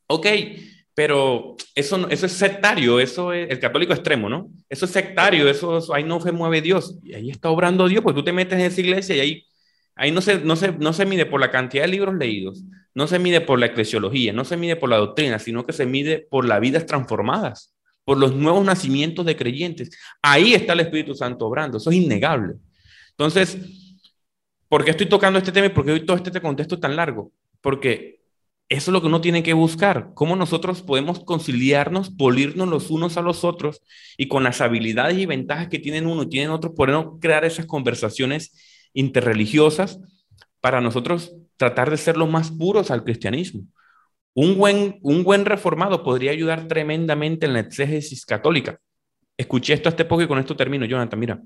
[0.07, 0.27] ok,
[1.03, 4.49] pero eso, eso es sectario, eso es el católico extremo, ¿no?
[4.69, 6.97] Eso es sectario, eso, ahí no se mueve Dios.
[7.03, 9.47] Y ahí está obrando Dios, pues tú te metes en esa iglesia y ahí,
[9.97, 12.63] ahí no, se, no, se, no se mide por la cantidad de libros leídos,
[12.95, 15.87] no se mide por la eclesiología, no se mide por la doctrina, sino que se
[15.87, 19.91] mide por las vidas transformadas, por los nuevos nacimientos de creyentes.
[20.23, 22.55] Ahí está el Espíritu Santo obrando, eso es innegable.
[23.11, 23.59] Entonces,
[24.69, 27.33] ¿por qué estoy tocando este tema y por qué hoy todo este contexto tan largo?
[27.61, 28.22] Porque
[28.73, 33.19] eso es lo que uno tiene que buscar, cómo nosotros podemos conciliarnos, polirnos los unos
[33.19, 33.83] a los otros
[34.17, 37.67] y con las habilidades y ventajas que tienen uno y tienen otros, podemos crear esas
[37.67, 38.55] conversaciones
[38.95, 40.01] interreligiosas
[40.63, 43.63] para nosotros tratar de ser los más puros al cristianismo.
[44.33, 48.81] Un buen, un buen reformado podría ayudar tremendamente en la exégesis católica.
[49.37, 51.21] Escuché esto hace poco y con esto termino, Jonathan.
[51.21, 51.43] Mira,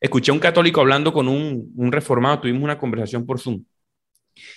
[0.00, 3.62] escuché a un católico hablando con un, un reformado, tuvimos una conversación por Zoom.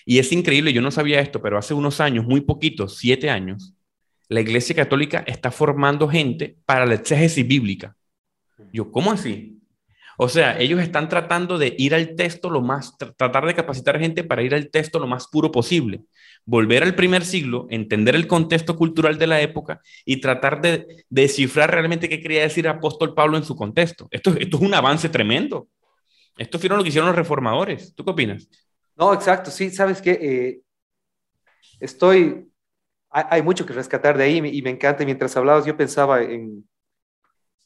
[0.05, 3.73] Y es increíble, yo no sabía esto, pero hace unos años, muy poquitos, siete años,
[4.27, 7.95] la Iglesia Católica está formando gente para la exégesis bíblica.
[8.71, 9.59] Yo, ¿cómo así?
[10.17, 14.23] O sea, ellos están tratando de ir al texto lo más, tratar de capacitar gente
[14.23, 16.01] para ir al texto lo más puro posible,
[16.45, 21.71] volver al primer siglo, entender el contexto cultural de la época y tratar de descifrar
[21.71, 24.07] realmente qué quería decir apóstol Pablo en su contexto.
[24.09, 25.67] Esto, esto es un avance tremendo.
[26.37, 27.93] Esto fue lo que hicieron los reformadores.
[27.95, 28.49] ¿Tú qué opinas?
[28.95, 29.51] No, exacto.
[29.51, 30.61] Sí, sabes que eh,
[31.79, 32.51] estoy,
[33.09, 35.03] hay, mucho que rescatar de ahí y me encanta.
[35.05, 36.65] Mientras hablabas, yo pensaba en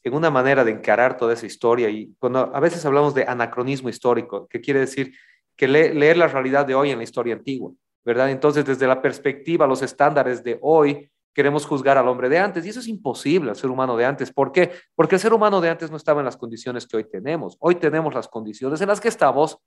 [0.02, 1.88] en una manera de encarar toda esa historia.
[1.88, 5.12] Y cuando a veces hablamos de anacronismo histórico, que quiere decir
[5.56, 7.72] que leer la realidad de hoy en la historia antigua,
[8.04, 8.30] ¿verdad?
[8.30, 12.64] Entonces, desde la perspectiva, los estándares de hoy, queremos juzgar al hombre de antes.
[12.64, 14.32] Y eso es imposible al ser humano de antes.
[14.32, 14.70] ¿Por qué?
[14.94, 17.56] Porque el ser humano de antes no estaba en las condiciones que hoy tenemos.
[17.60, 19.58] Hoy tenemos las condiciones en las que estamos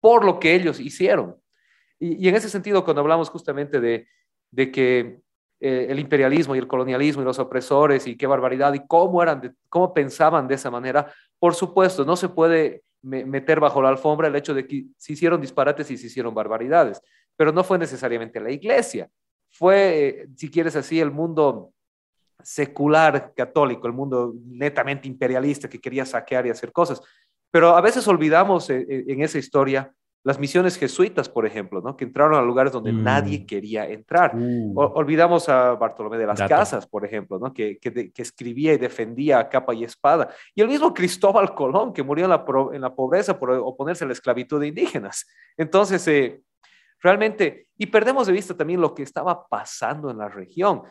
[0.00, 1.36] por lo que ellos hicieron.
[1.98, 4.06] Y, en ese sentido, cuando hablamos justamente de,
[4.50, 5.20] de que
[5.60, 9.56] eh, el imperialismo y el colonialismo y los opresores y qué barbaridad y cómo eran,
[9.68, 11.12] cómo pensaban de esa manera.
[11.38, 15.40] Por supuesto, no se puede meter bajo la alfombra el hecho de que se hicieron
[15.40, 17.00] disparates y se hicieron barbaridades,
[17.36, 19.08] pero no fue necesariamente la iglesia,
[19.50, 21.72] fue, si quieres así, el mundo
[22.42, 27.00] secular católico, el mundo netamente imperialista que quería saquear y hacer cosas.
[27.50, 29.92] Pero a veces olvidamos eh, eh, en esa historia
[30.24, 31.96] las misiones jesuitas, por ejemplo, ¿no?
[31.96, 33.02] que entraron a lugares donde mm.
[33.02, 34.36] nadie quería entrar.
[34.36, 34.74] Uh.
[34.76, 37.52] olvidamos a Bartolomé de las Casas, por ejemplo, ¿no?
[37.54, 40.28] que, que, escribía y defendía a capa y espada.
[40.54, 44.06] Y el mismo Cristóbal Colón, que murió en la, en la pobreza por oponerse a
[44.08, 45.24] la esclavitud de indígenas.
[45.56, 46.42] Entonces, eh,
[47.00, 50.82] realmente, y perdemos de vista también lo que estaba pasando en la región.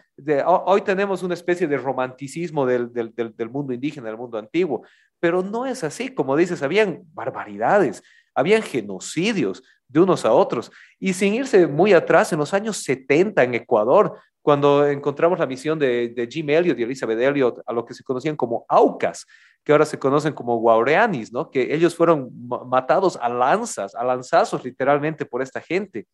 [0.46, 4.84] hoy tenemos una especie de romanticismo del, del, del, mundo indígena, del mundo antiguo,
[5.20, 6.10] pero no es así.
[6.10, 8.04] Como dices, habían barbaridades,
[8.34, 10.72] habían genocidios de unos a otros.
[11.00, 15.78] Y sin irse muy atrás, en los años 70 en Ecuador, cuando encontramos la misión
[15.78, 19.26] de, de Jim Elliot y Elizabeth Elliot a lo que se conocían como Aucas,
[19.68, 21.52] que ahora se conocen como guaureanis, ¿no?
[21.52, 26.08] Que ellos fueron matados a lanzas, a lanzazos literalmente por esta gente.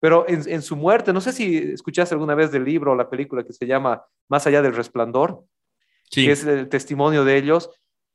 [0.00, 3.42] Pero en, su muerte, no sé si escuchaste alguna vez del libro o la película
[3.42, 5.42] que se llama Más allá del resplandor,
[6.10, 7.68] que es el testimonio de ellos.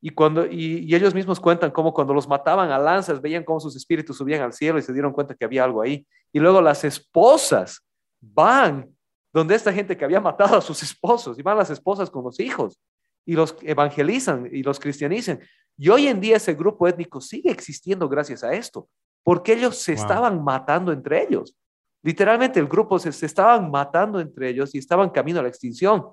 [0.05, 3.59] Y, cuando, y, y, ellos mismos cuentan cómo cuando los mataban a lanzas, veían cómo
[3.59, 6.05] sus espíritus subían al cielo y se dieron cuenta que había algo ahí.
[6.31, 7.83] Y luego las esposas
[8.21, 8.87] van
[9.33, 12.39] donde esta gente que había matado a sus esposos, y van las esposas con los
[12.39, 12.79] hijos
[13.25, 15.39] y los evangelizan y los cristianizan.
[15.75, 18.87] Y hoy en día ese grupo étnico sigue existiendo gracias a esto,
[19.23, 21.57] porque ellos se estaban matando entre ellos.
[22.03, 26.11] Literalmente el grupo se, estaban matando entre ellos y estaban camino a la extinción.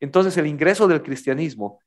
[0.00, 1.78] Entonces el ingreso del cristianismo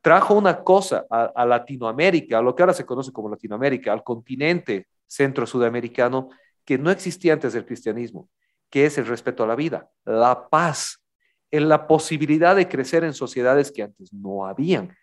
[0.00, 4.88] trajo una cosa a, Latinoamérica, a lo que ahora se conoce como Latinoamérica, al continente
[5.06, 6.30] centro-sudamericano,
[6.64, 8.28] que no existía antes del cristianismo,
[8.70, 11.02] que es el respeto a la vida, la paz,
[11.50, 14.94] en la posibilidad de crecer en sociedades que antes no habían.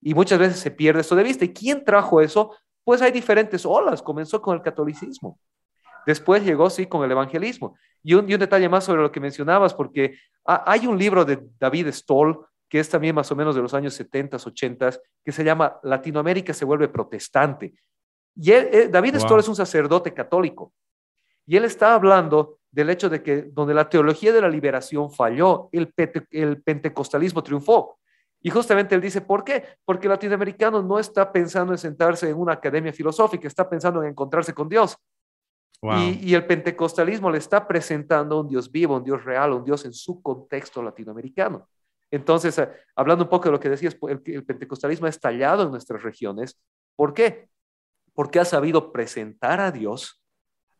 [0.00, 1.44] Y muchas veces se pierde eso de vista.
[1.44, 2.54] ¿Y quién trajo eso?
[2.84, 4.02] Pues hay diferentes olas.
[4.02, 5.38] Comenzó con el catolicismo.
[6.04, 7.76] Después llegó, sí, con el evangelismo.
[8.02, 12.44] Y un, detalle más sobre lo que mencionabas, porque hay un libro de David Stoll,
[12.72, 16.54] que es también más o menos de los años 70, 80, que se llama Latinoamérica
[16.54, 17.74] se vuelve protestante.
[18.34, 18.50] Y
[18.88, 20.72] David Stoll es un sacerdote católico.
[21.44, 25.68] Y él está hablando del hecho de que donde la teología de la liberación falló,
[25.70, 25.92] el,
[26.30, 27.98] el pentecostalismo triunfó.
[28.40, 29.62] Y justamente él dice, ¿por qué?
[29.84, 34.08] Porque el latinoamericano no está pensando en sentarse en una academia filosófica, está pensando en
[34.08, 34.96] encontrarse con Dios.
[35.82, 39.84] Y, y, el pentecostalismo le está presentando un Dios vivo, un Dios real, un Dios
[39.84, 41.68] en su contexto latinoamericano.
[42.12, 45.70] Entonces, eh, hablando un poco de lo que decías, el, el pentecostalismo ha estallado en
[45.70, 46.60] nuestras regiones.
[46.94, 47.48] ¿Por qué?
[48.14, 50.22] Porque ha sabido presentar a Dios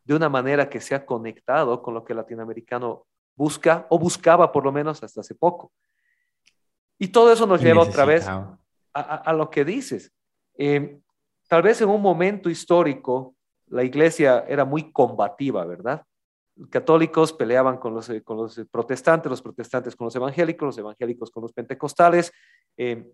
[0.05, 4.51] de una manera que se ha conectado con lo que el latinoamericano busca o buscaba
[4.51, 5.71] por lo menos hasta hace poco.
[6.99, 8.27] Y todo eso nos lleva otra vez
[8.93, 10.13] a, lo que dices.
[10.55, 10.99] Eh,
[11.47, 13.35] tal vez en un momento histórico
[13.67, 16.05] la iglesia era muy combativa, ¿verdad?
[16.69, 21.41] Católicos peleaban con los, con los protestantes, los protestantes con los evangélicos, los evangélicos con
[21.41, 22.31] los pentecostales.
[22.77, 23.11] Eh,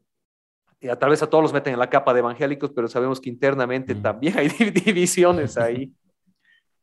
[0.81, 3.19] y a, tal vez a todos los meten en la capa de evangélicos, pero sabemos
[3.19, 5.93] que internamente también hay divisiones ahí.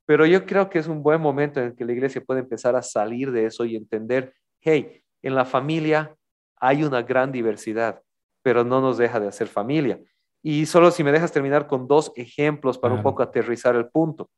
[0.09, 2.77] Pero yo creo que es un buen momento en el que la iglesia puede empezar
[2.77, 6.17] a salir de eso y entender, hey, en la familia
[6.61, 8.01] hay una gran diversidad,
[8.41, 9.99] pero no nos deja de hacer familia.
[10.45, 14.31] Y solo si me dejas terminar con dos ejemplos para un poco aterrizar el punto.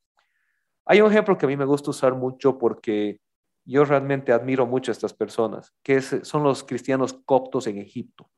[0.90, 3.20] Hay un ejemplo que a mí me gusta usar mucho porque
[3.66, 8.30] yo realmente admiro mucho a estas personas, que son los cristianos coptos en Egipto.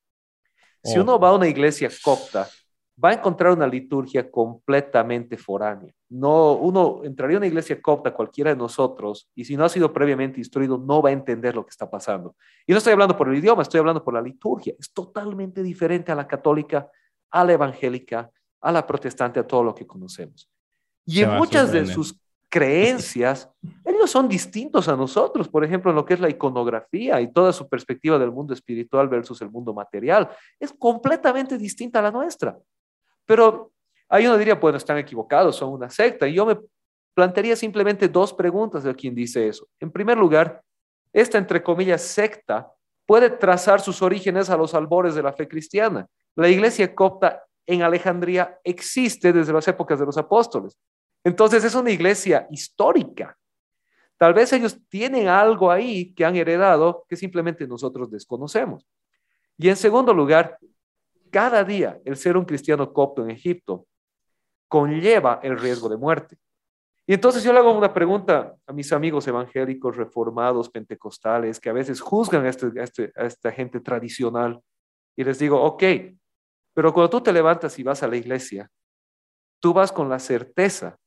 [0.83, 2.49] Si uno va a una iglesia copta,
[3.03, 5.93] va a encontrar una liturgia completamente foránea.
[6.09, 9.93] No, uno entraría a una iglesia copta, cualquiera de nosotros, y si no ha sido
[9.93, 12.35] previamente instruido, no va a entender lo que está pasando.
[12.67, 14.75] Y no estoy hablando por el idioma, estoy hablando por la liturgia.
[14.77, 16.91] Es totalmente diferente a la católica,
[17.31, 18.29] a la evangélica,
[18.61, 20.51] a la protestante, a todo lo que conocemos.
[21.07, 23.49] Y en muchas de sus creencias,
[23.85, 27.53] ellos son distintos a nosotros, por ejemplo, en lo que es la iconografía y toda
[27.53, 32.59] su perspectiva del mundo espiritual versus el mundo material, es completamente distinta a la nuestra.
[33.25, 33.71] Pero
[34.09, 36.27] ahí uno diría, bueno, están equivocados, son una secta.
[36.27, 36.59] Y yo me
[37.15, 39.69] plantearía simplemente dos preguntas de quien dice eso.
[39.79, 40.61] En primer lugar,
[41.13, 42.71] esta, entre comillas, secta
[43.07, 46.07] puede trazar sus orígenes a los albores de la fe cristiana.
[46.35, 50.77] La iglesia copta en Alejandría existe desde las épocas de los apóstoles.
[51.25, 53.37] Entonces es una iglesia histórica.
[54.17, 58.87] Tal vez ellos tienen algo ahí que han heredado que simplemente nosotros desconocemos.
[59.57, 60.59] Y en segundo lugar,
[61.31, 63.87] cada día el ser un cristiano copto en Egipto
[64.69, 66.39] conlleva el riesgo de muerte.
[67.07, 71.73] Y entonces yo le hago una pregunta a mis amigos evangélicos, reformados, pentecostales, que a
[71.73, 74.61] veces juzgan a, este, este, a esta gente tradicional.
[75.17, 75.83] Y les digo, ok,
[76.73, 78.71] pero cuando tú te levantas y vas a la iglesia,
[79.59, 81.00] tú vas con la certeza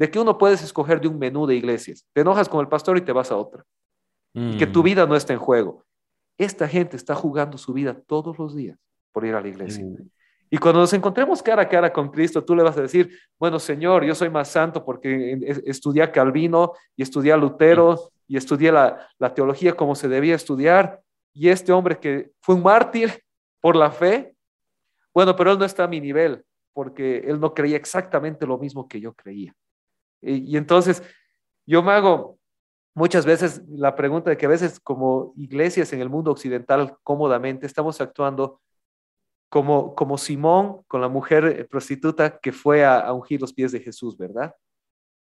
[0.00, 2.06] de que uno puedes escoger de un menú de iglesias.
[2.14, 3.66] Te enojas con el pastor y te vas a otra.
[4.32, 4.82] Y que tu mm.
[4.82, 5.84] vida no está en juego.
[6.38, 8.78] Esta gente está jugando su vida todos los días
[9.12, 9.84] por ir a la iglesia.
[10.48, 13.58] Y cuando nos encontremos cara a cara con Cristo, tú le vas a decir, bueno,
[13.58, 18.72] Señor, yo soy más santo porque estudié a Calvino y estudié a Lutero y estudié
[18.72, 21.02] la, la teología como se debía estudiar.
[21.34, 23.22] Y este hombre que fue un mártir
[23.60, 24.34] por la fe,
[25.12, 28.88] bueno, pero él no está a mi nivel porque él no creía exactamente lo mismo
[28.88, 29.54] que yo creía.
[30.22, 31.02] Y, entonces
[31.66, 32.38] yo me hago
[32.94, 37.66] muchas veces la pregunta de que a veces como iglesias en el mundo occidental cómodamente
[37.66, 38.60] estamos actuando
[39.48, 44.16] como, como Simón con la mujer prostituta que fue a, ungir los pies de Jesús,
[44.16, 44.54] ¿verdad?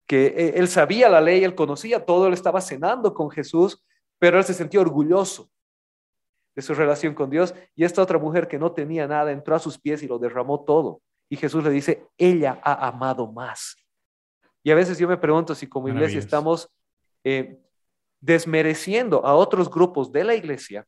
[0.07, 3.83] Que eh, él sabía la ley, él conocía todo, él estaba cenando con Jesús,
[4.19, 5.51] pero él se sentía orgulloso
[6.55, 7.55] de su relación con Dios.
[7.75, 10.65] Y esta otra mujer que no tenía nada entró a sus pies y lo derramó
[10.65, 11.01] todo.
[11.31, 13.77] Y Jesús le dice, ella ha amado más.
[14.63, 16.69] Y a veces yo me pregunto si como iglesia estamos
[17.25, 17.59] eh,
[18.21, 20.87] desmereciendo a otros grupos de la iglesia,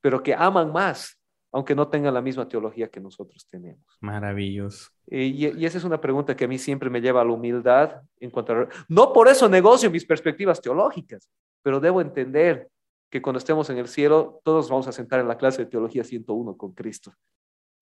[0.00, 1.18] pero que aman más
[1.52, 3.84] aunque no tengan la misma teología que nosotros tenemos.
[4.00, 4.90] Maravilloso.
[5.06, 8.02] Eh, y, esa es una pregunta que a mí siempre me lleva a la humildad
[8.20, 8.68] en cuanto a...
[8.88, 11.30] No por eso negocio mis perspectivas teológicas,
[11.62, 12.68] pero debo entender
[13.10, 16.04] que cuando estemos en el cielo, todos vamos a sentar en la clase de Teología
[16.04, 17.14] 101 con Cristo.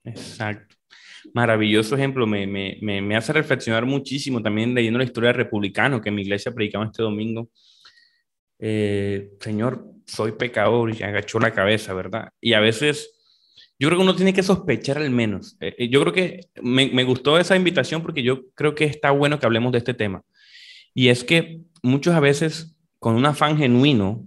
[0.06, 0.76] Exacto.
[1.34, 6.08] Maravilloso ejemplo, me, me, me, hace reflexionar muchísimo también leyendo la historia del republicano que
[6.08, 7.50] en mi iglesia predicamos este domingo.
[8.58, 12.30] Eh, señor, soy pecador y agachó la cabeza, ¿verdad?
[12.40, 13.10] Y a veces
[13.78, 15.56] yo creo que uno tiene que sospechar al menos.
[15.60, 19.10] Eh, eh, yo creo que me, me, gustó esa invitación porque yo creo que está
[19.10, 20.22] bueno que hablemos de este tema.
[20.94, 24.24] Y es que muchos a veces, con un afán genuino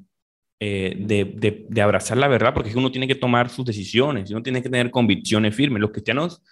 [0.62, 3.64] eh, de, de, de, abrazar la verdad, porque es que uno tiene que tomar sus
[3.66, 5.80] decisiones, uno tiene que tener convicciones firmes.
[5.80, 6.44] Los cristianos,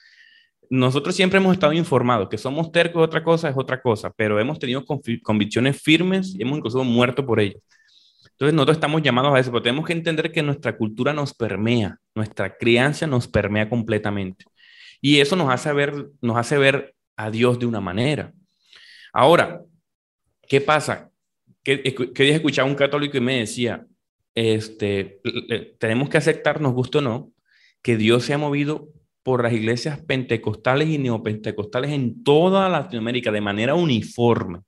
[0.69, 4.59] nosotros siempre hemos estado informados, que somos tercos, otra cosa es otra cosa, pero hemos
[4.59, 7.61] tenido convicciones firmes y hemos incluso muerto por ellas.
[8.31, 11.97] Entonces nosotros estamos llamados a eso, pero tenemos que entender que nuestra cultura nos permea,
[12.15, 14.45] nuestra crianza nos permea completamente.
[15.01, 18.31] Y eso nos hace ver, nos hace ver a Dios de una manera.
[19.11, 19.63] Ahora,
[20.47, 21.09] ¿qué pasa?
[21.63, 23.85] Que, que día escuchaba un católico y me decía,
[24.37, 25.19] este,
[25.79, 27.31] tenemos que aceptar, nos guste o no,
[27.81, 28.89] que Dios se ha movido
[29.23, 34.59] por las iglesias pentecostales y neopentecostales en toda Latinoamérica de manera uniforme.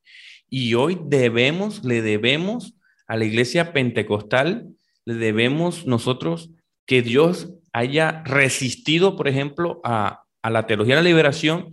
[0.49, 2.75] Y hoy debemos, le debemos
[3.07, 4.67] a la iglesia pentecostal
[5.05, 6.51] le debemos nosotros
[6.85, 11.69] que Dios haya resistido, por ejemplo, a, la teología de la liberación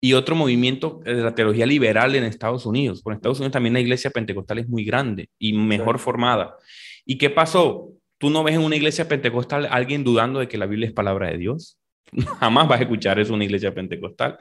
[0.00, 3.02] y otro movimiento de la teología liberal en Estados Unidos.
[3.02, 6.56] Por Estados Unidos también la iglesia pentecostal es muy grande y mejor formada.
[7.10, 7.88] ¿Y qué pasó?
[8.18, 11.30] Tú no ves en una iglesia pentecostal alguien dudando de que la Biblia es palabra
[11.30, 11.78] de Dios.
[12.38, 14.38] Jamás vas a escuchar eso en una iglesia pentecostal.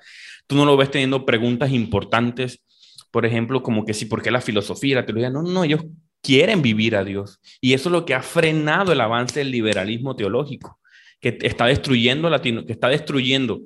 [0.48, 2.62] Tú no lo ves teniendo preguntas importantes,
[3.10, 5.30] por ejemplo, como que sí, ¿por qué la filosofía, la teología?
[5.30, 5.86] No, no, ellos
[6.22, 7.40] quieren vivir a Dios.
[7.62, 10.78] Y eso es lo que ha frenado el avance del liberalismo teológico,
[11.22, 13.62] que está destruyendo, Latino, que está destruyendo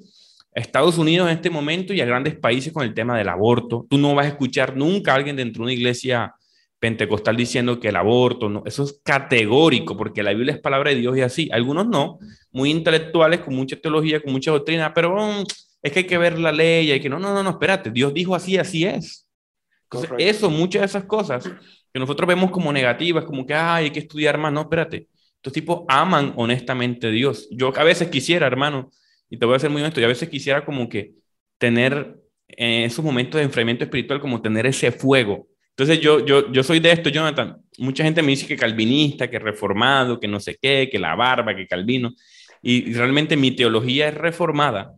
[0.55, 3.87] a Estados Unidos en este momento y a grandes países con el tema del aborto.
[3.89, 6.35] Tú no vas a escuchar nunca a alguien dentro de una iglesia
[6.81, 10.97] pentecostal diciendo que el aborto, no, eso es categórico, porque la Biblia es palabra de
[10.97, 11.47] Dios y así.
[11.53, 12.17] Algunos no,
[12.51, 15.43] muy intelectuales, con mucha teología, con mucha doctrina, pero mm,
[15.83, 18.11] es que hay que ver la ley, hay que no, no, no, no, espérate, Dios
[18.15, 19.27] dijo así, así es.
[19.83, 21.43] Entonces, eso, muchas de esas cosas
[21.93, 24.51] que nosotros vemos como negativas, como que Ay, hay que estudiar más.
[24.51, 25.07] No, espérate.
[25.35, 27.47] Estos tipos aman honestamente a Dios.
[27.51, 28.89] Yo a veces quisiera, hermano,
[29.29, 31.13] y te voy a ser muy honesto, y a veces quisiera como que
[31.59, 32.17] tener
[32.47, 35.47] en esos momentos de enfriamiento espiritual, como tener ese fuego.
[35.71, 37.57] Entonces yo, yo, yo soy de esto, Jonathan.
[37.77, 41.55] Mucha gente me dice que calvinista, que reformado, que no sé qué, que la barba,
[41.55, 42.13] que calvino.
[42.61, 44.93] Y realmente mi teología es reformada,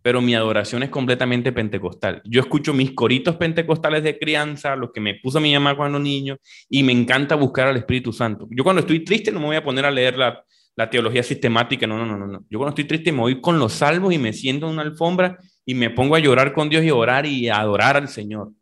[0.00, 2.22] pero mi adoración es completamente pentecostal.
[2.24, 6.38] Yo escucho mis coritos pentecostales de crianza, los que me puso mi mamá cuando niño,
[6.68, 8.48] y me encanta buscar al Espíritu Santo.
[8.50, 10.44] Yo cuando estoy triste no me voy a poner a leer la,
[10.76, 12.44] la teología sistemática, no, no, no, no.
[12.48, 15.38] Yo cuando estoy triste me voy con los salmos y me siento en una alfombra
[15.66, 18.52] y me pongo a llorar con Dios y orar y adorar al Señor.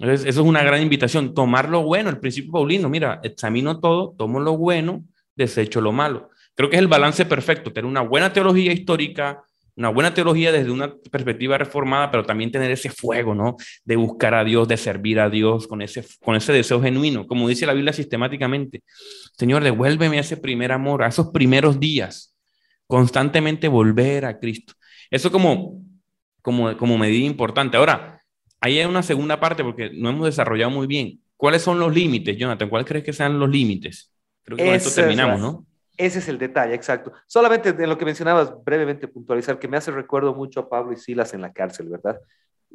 [0.00, 4.14] Entonces, eso es una gran invitación, tomar lo bueno, el principio paulino, mira, examino todo,
[4.16, 5.04] tomo lo bueno,
[5.36, 6.30] desecho lo malo.
[6.54, 9.42] Creo que es el balance perfecto, tener una buena teología histórica,
[9.76, 13.56] una buena teología desde una perspectiva reformada, pero también tener ese fuego, ¿no?
[13.84, 17.46] De buscar a Dios, de servir a Dios con ese, con ese deseo genuino, como
[17.46, 18.82] dice la Biblia sistemáticamente.
[19.36, 22.34] Señor, devuélveme ese primer amor, a esos primeros días,
[22.86, 24.72] constantemente volver a Cristo.
[25.10, 25.82] Eso como,
[26.40, 27.76] como, como medida importante.
[27.76, 28.19] Ahora,
[28.60, 31.20] ahí hay una segunda parte porque no hemos desarrollado muy bien.
[31.36, 32.68] ¿Cuáles son los límites, Jonathan?
[32.68, 34.12] ¿Cuáles crees que sean los límites?
[34.42, 35.66] Creo que con esto terminamos, ¿no?
[35.96, 37.12] Ese es el detalle, exacto.
[37.26, 40.96] Solamente de lo que mencionabas, brevemente puntualizar, que me hace recuerdo mucho a Pablo y
[40.96, 42.18] Silas en la cárcel, ¿verdad?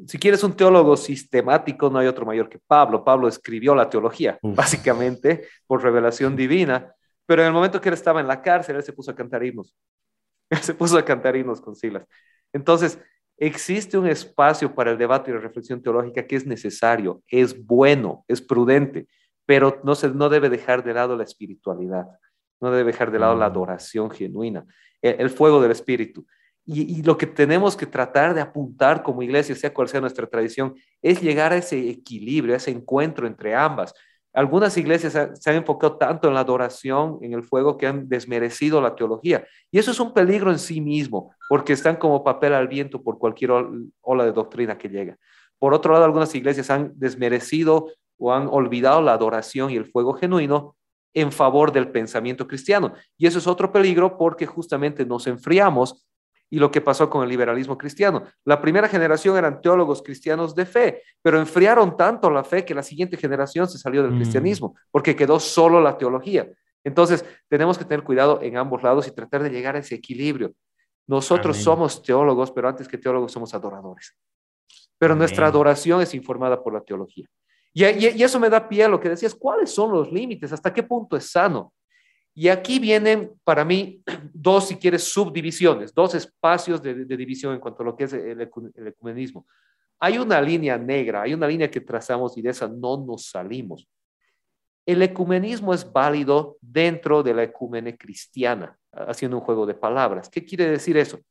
[0.05, 3.03] Si quieres un teólogo sistemático, no hay otro mayor que Pablo.
[3.03, 6.93] Pablo escribió la teología, básicamente, por revelación divina,
[7.25, 9.43] pero en el momento que él estaba en la cárcel, él se puso a cantar
[9.43, 9.75] himnos.
[10.51, 12.05] Él se puso a cantar himnos con Silas.
[12.53, 12.99] Entonces,
[13.37, 18.23] existe un espacio para el debate y la reflexión teológica que es necesario, es bueno,
[18.27, 19.07] es prudente,
[19.45, 22.05] pero no, se, no debe dejar de lado la espiritualidad,
[22.61, 23.51] no debe dejar de lado la mm.
[23.51, 24.65] adoración genuina,
[25.01, 26.25] el, fuego del espíritu.
[26.65, 30.25] Y, y, lo que tenemos que tratar de apuntar como iglesia, sea cual sea nuestra
[30.25, 33.93] tradición, es llegar a ese equilibrio, a ese encuentro entre ambas.
[34.35, 38.81] Algunas iglesias se han enfocado tanto en la adoración, en el fuego, que han desmerecido
[38.81, 39.45] la teología.
[39.71, 43.17] Y eso es un peligro en sí mismo, porque están como papel al viento por
[43.17, 43.51] cualquier
[44.01, 45.17] ola de doctrina que llega.
[45.57, 50.13] Por otro lado, algunas iglesias han desmerecido o han olvidado la adoración y el fuego
[50.13, 50.75] genuino
[51.13, 52.93] en favor del pensamiento cristiano.
[53.17, 56.05] Y eso es otro peligro porque justamente nos enfriamos
[56.55, 58.23] y lo que pasó con el liberalismo cristiano.
[58.45, 62.81] La primera generación eran teólogos cristianos de fe, pero enfriaron tanto la fe que la
[62.81, 64.15] siguiente generación se salió del mm.
[64.15, 66.49] cristianismo, porque quedó solo la teología.
[66.81, 70.53] Entonces, tenemos que tener cuidado en ambos lados y tratar de llegar a ese equilibrio.
[71.07, 74.15] Nosotros somos teólogos, pero antes que teólogos somos adoradores.
[74.97, 77.27] Pero nuestra adoración es informada por la teología.
[77.73, 80.53] Y, y, eso me da pie a lo que decías, ¿cuáles son los límites?
[80.53, 81.73] ¿Hasta qué punto es sano?
[82.37, 87.81] Y aquí vienen para mí dos, si quieres, subdivisiones, dos espacios de, división en cuanto
[87.81, 89.47] a lo que es el, ecumenismo.
[89.99, 93.87] Hay una línea negra, hay una línea que trazamos y de esa no nos salimos.
[94.85, 100.29] El ecumenismo es válido dentro de la ecumene cristiana, haciendo un juego de palabras.
[100.29, 101.21] ¿Qué quiere decir eso?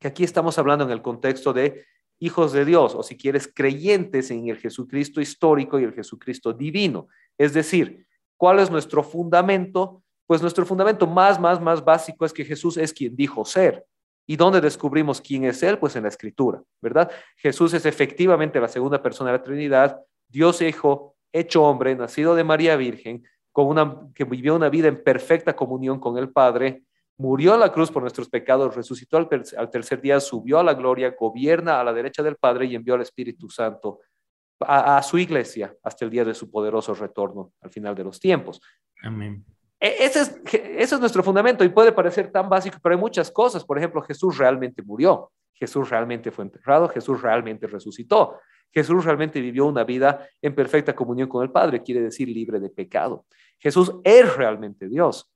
[0.00, 1.86] Que aquí estamos hablando en el contexto de
[2.18, 7.08] hijos de Dios, o si quieres, creyentes en el Jesucristo histórico y el Jesucristo divino.
[7.38, 8.06] Es decir,
[8.36, 10.03] ¿cuál es nuestro fundamento?
[10.26, 13.84] Pues nuestro fundamento más, más, más básico es que Jesús es quien dijo ser.
[14.26, 15.78] ¿Y dónde descubrimos quién es Él?
[15.78, 17.10] Pues en la Escritura, ¿verdad?
[17.36, 22.44] Jesús es efectivamente la segunda persona de la Trinidad, Dios hijo, hecho hombre, nacido de
[22.44, 23.22] María Virgen,
[23.52, 26.84] con una, que vivió una vida en perfecta comunión con el Padre,
[27.18, 29.28] murió en la cruz por nuestros pecados, resucitó al,
[29.70, 33.02] tercer día, subió a la gloria, gobierna a la derecha del Padre y envió al
[33.02, 34.00] Espíritu Santo
[34.60, 38.18] a, a su iglesia hasta el día de su poderoso retorno al final de los
[38.18, 38.60] tiempos.
[39.02, 39.44] Amén.
[39.84, 40.40] E, ese
[40.78, 43.62] es, nuestro fundamento y puede parecer tan básico, pero hay muchas cosas.
[43.62, 48.38] Por ejemplo, Jesús realmente murió, Jesús realmente fue enterrado, Jesús realmente resucitó,
[48.72, 52.70] Jesús realmente vivió una vida en perfecta comunión con el Padre, quiere decir libre de
[52.70, 53.26] pecado.
[53.58, 55.30] Jesús es realmente Dios.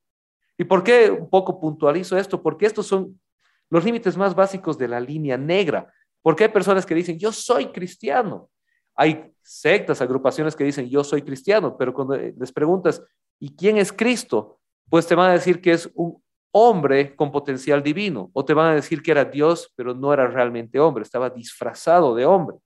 [0.57, 2.41] ¿Y por qué un poco puntualizo esto?
[2.41, 3.21] Porque estos son
[3.69, 5.93] los límites más básicos de la línea negra.
[6.23, 8.49] Porque hay personas que dicen, yo soy cristiano.
[8.95, 13.01] Hay sectas, agrupaciones que dicen, yo soy cristiano, pero cuando les preguntas,
[13.39, 14.59] ¿Y quién es Cristo?
[14.89, 16.21] Pues te van a decir que es un
[16.51, 20.27] hombre con potencial divino, o te van a decir que era Dios, pero no era
[20.27, 22.57] realmente hombre, estaba disfrazado de hombre.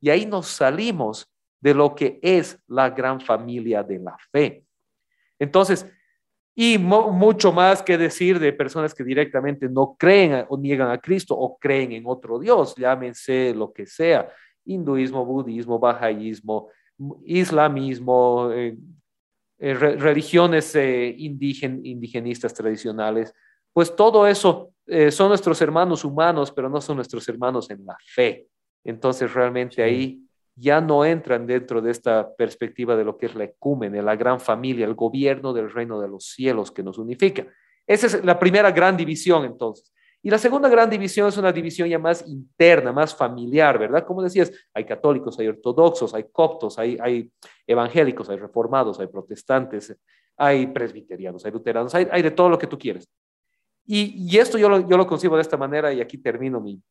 [0.00, 1.26] Y ahí nos salimos
[1.60, 4.64] de lo que es la gran familia de la fe.
[5.38, 5.86] Entonces,
[6.54, 11.34] y mucho más que decir de personas que directamente no creen o niegan a Cristo
[11.36, 14.30] o creen en otro Dios, llámense lo que sea,
[14.64, 16.68] hinduismo, budismo, bajaísmo,
[17.24, 18.76] islamismo, eh,
[19.58, 23.32] eh, religiones eh, indigenistas tradicionales,
[23.72, 27.96] pues todo eso eh, son nuestros hermanos humanos, pero no son nuestros hermanos en la
[28.04, 28.46] fe.
[28.84, 30.20] Entonces realmente ahí
[30.56, 34.38] ya no entran dentro de esta perspectiva de lo que es la ecúmene, la gran
[34.38, 37.46] familia, el gobierno del reino de los cielos que nos unifica.
[37.86, 39.92] Esa es la primera gran división entonces.
[40.24, 44.06] Y la segunda gran división es una división ya más interna, más familiar, ¿verdad?
[44.06, 47.30] Como decías, hay católicos, hay ortodoxos, hay coptos, hay,
[47.66, 49.94] evangélicos, hay reformados, hay protestantes,
[50.38, 53.06] hay presbiterianos, hay luteranos, hay, de todo lo que tú quieres.
[53.84, 56.82] Y, esto yo lo, yo concibo de esta manera y aquí termino mi,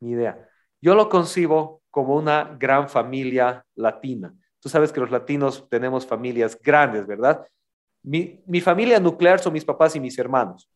[0.00, 0.46] mi idea.
[0.82, 4.34] Yo lo concibo como una gran familia latina.
[4.58, 7.42] Tú sabes que los latinos tenemos familias grandes, ¿verdad?
[8.02, 10.68] Mi, mi familia nuclear son mis papás y mis hermanos.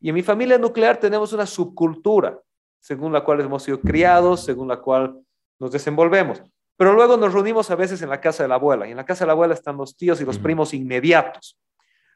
[0.00, 2.38] Y en mi familia nuclear tenemos una subcultura,
[2.80, 5.20] según la cual hemos sido criados, según la cual
[5.58, 6.42] nos desenvolvemos.
[6.76, 9.04] Pero luego nos reunimos a veces en la casa de la abuela, y en la
[9.04, 11.58] casa de la abuela están los tíos y los primos inmediatos.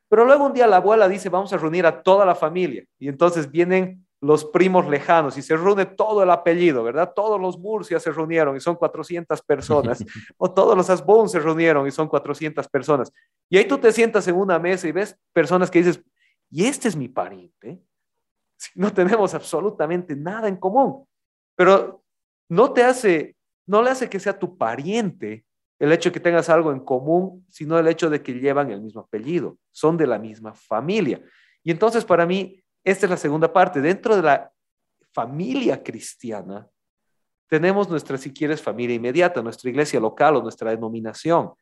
[0.08, 3.08] Pero luego un día la abuela dice, vamos a reunir a toda la familia, y
[3.08, 7.12] entonces vienen los primos lejanos y se reúne todo el apellido, ¿verdad?
[7.12, 9.98] Todos los Murcia se reunieron y son 400 personas,
[10.38, 13.12] o todos los Asbun se reunieron y son 400 personas.
[13.50, 16.00] Y ahí tú te sientas en una mesa y ves personas que dices,
[16.52, 17.82] y este es mi pariente,
[18.74, 21.06] no tenemos absolutamente nada en común,
[21.56, 22.04] pero
[22.46, 23.34] no te hace,
[23.66, 25.46] no le hace que sea tu pariente
[25.78, 28.82] el hecho de que tengas algo en común, sino el hecho de que llevan el
[28.82, 31.22] mismo apellido, son de la misma familia.
[31.64, 33.80] Y entonces para mí, esta es la segunda parte.
[33.80, 34.52] Dentro de la
[35.10, 36.68] familia cristiana,
[37.48, 41.52] tenemos nuestra, si quieres, familia inmediata, nuestra iglesia local o nuestra denominación.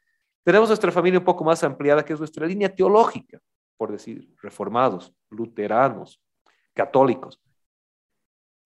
[0.42, 3.40] Tenemos nuestra familia un poco más ampliada, que es nuestra línea teológica
[3.80, 6.20] por decir, reformados, luteranos,
[6.74, 7.40] católicos.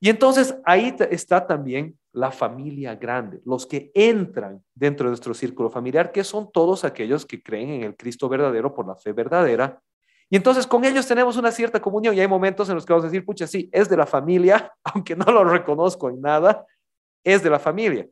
[0.01, 5.71] Y entonces ahí está también la familia grande, los que entran dentro de nuestro círculo
[5.71, 9.81] familiar, que son todos aquellos que creen en el Cristo verdadero por la fe verdadera.
[10.29, 13.05] Y entonces con ellos tenemos una cierta comunión y hay momentos en los que vamos
[13.05, 16.67] a decir, pucha, sí, es de la familia, aunque no lo reconozco en nada,
[17.23, 18.09] es de la familia.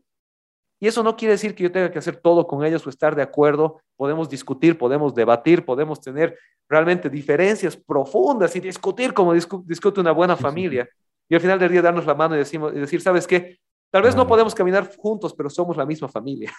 [0.83, 3.15] Y eso no quiere decir que yo tenga que hacer todo con ellos o estar
[3.15, 3.81] de acuerdo.
[3.95, 6.37] Podemos discutir, podemos debatir, podemos tener
[6.69, 10.89] realmente diferencias profundas y discutir como discute una buena familia.
[11.29, 13.61] Y al final del día darnos la mano y, decimos, y decir, ¿sabes qué?
[13.93, 16.53] Tal vez no podemos caminar juntos, pero somos la misma familia.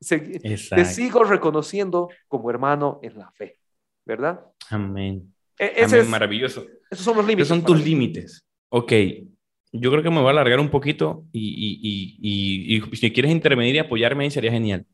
[0.00, 3.58] Te sigo reconociendo como hermano en la fe,
[4.06, 4.40] ¿verdad?
[4.70, 5.34] Amén.
[5.58, 6.64] E, ese Es, maravilloso.
[6.90, 7.48] Esos son los límites.
[7.48, 8.42] Esos son tus límites.
[8.70, 8.92] Ok,
[9.80, 13.74] yo creo que me voy a alargar un poquito y, y, y, si quieres intervenir
[13.74, 14.86] y apoyarme ahí sería genial.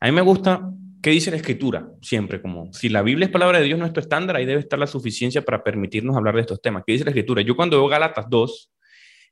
[0.00, 0.70] A mí me gusta
[1.02, 4.36] qué dice la escritura, siempre como si la Biblia es palabra de Dios, nuestro estándar,
[4.36, 6.82] ahí debe estar la suficiencia para permitirnos hablar de estos temas.
[6.86, 7.42] ¿Qué dice la escritura?
[7.42, 8.72] Yo cuando veo Galatas 2,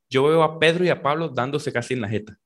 [0.09, 2.39] yo veo a Pedro y a Pablo dándose casi en la jeta.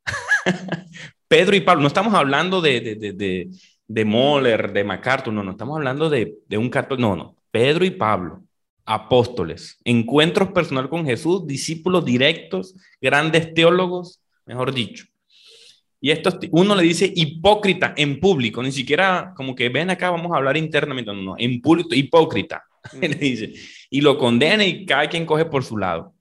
[1.29, 3.49] Pedro y Pablo, no estamos hablando de, de, de,
[3.87, 7.85] de, Moller, de MacArthur, no, no, estamos hablando de, de un católico, no, no, Pedro
[7.85, 8.48] y Pablo
[8.89, 15.05] apóstoles, encuentros personal con Jesús, discípulos directos, grandes teólogos, mejor dicho.
[16.01, 20.33] Y esto, uno le dice hipócrita en público, ni siquiera como que ven acá, vamos
[20.33, 22.65] a hablar internamente, no, no, en público, hipócrita,
[23.91, 26.15] y lo condena y cada quien coge por su lado.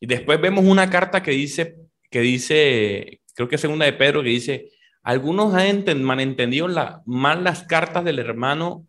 [0.00, 1.76] Y después vemos una carta que dice,
[2.10, 4.72] que dice, creo que es segunda de Pedro, que dice,
[5.04, 8.88] algunos han malentendido la, mal las cartas del hermano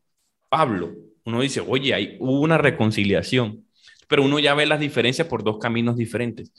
[0.49, 0.95] Pablo
[1.25, 3.65] uno dice, oye, hay, una reconciliación,
[4.07, 6.51] pero uno ya ve las diferencias por dos caminos diferentes.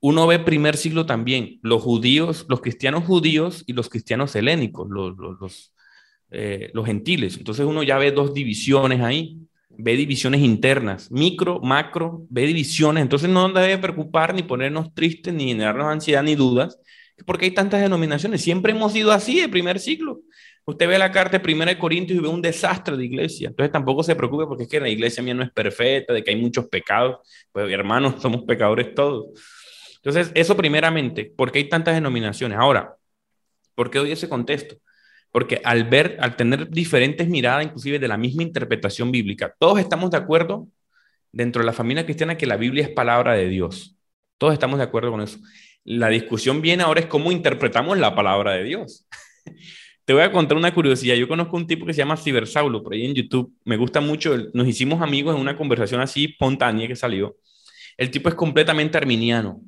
[0.00, 5.16] Uno ve primer siglo también, los judíos, los cristianos judíos y los cristianos helénicos, los,
[5.16, 5.74] los,
[6.30, 7.38] eh, los, gentiles.
[7.38, 9.38] Entonces uno ya ve dos divisiones ahí,
[9.70, 13.02] ve divisiones internas, micro, macro, ve divisiones.
[13.02, 16.78] Entonces no debe preocupar ni ponernos tristes, ni generarnos ansiedad ni dudas,
[17.24, 18.42] porque hay tantas denominaciones.
[18.42, 20.20] Siempre hemos sido así de primer siglo.
[20.68, 23.48] Usted ve la carta de Corintios y ve un desastre de iglesia.
[23.48, 26.32] Entonces tampoco se preocupe porque es que la iglesia mía no es perfecta, de que
[26.32, 27.18] hay muchos pecados.
[27.52, 29.26] Pues hermanos, somos pecadores todos.
[29.96, 32.58] Entonces, eso primeramente, ¿por qué hay tantas denominaciones?
[32.58, 32.96] Ahora,
[33.76, 34.76] ¿por qué doy ese contexto?
[35.30, 40.10] Porque al ver, al tener diferentes miradas, inclusive de la misma interpretación bíblica, todos estamos
[40.10, 40.66] de acuerdo
[41.30, 43.96] dentro de la familia cristiana que la Biblia es palabra de Dios.
[44.36, 45.38] Todos estamos de acuerdo con eso.
[45.84, 49.06] La discusión viene ahora es cómo interpretamos la palabra de Dios.
[50.06, 51.16] Te voy a contar una curiosidad.
[51.16, 53.52] Yo conozco un tipo que se llama Cibersaulo, por ahí en YouTube.
[53.64, 54.36] Me gusta mucho.
[54.54, 57.36] Nos hicimos amigos en una conversación así espontánea que salió.
[57.96, 59.60] El tipo es completamente arminiano.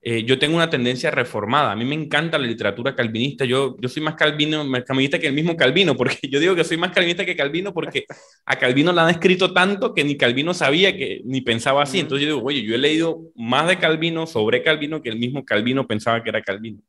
[0.00, 1.72] Eh, yo tengo una tendencia reformada.
[1.72, 3.44] A mí me encanta la literatura calvinista.
[3.44, 6.64] Yo, yo soy más calvino, más calvinista que el mismo Calvino, porque yo digo que
[6.64, 8.06] soy más calvinista que Calvino porque
[8.46, 12.00] a Calvino le han escrito tanto que ni Calvino sabía que ni pensaba así.
[12.00, 15.44] Entonces yo digo, oye, yo he leído más de Calvino sobre Calvino que el mismo
[15.44, 16.80] Calvino pensaba que era Calvino.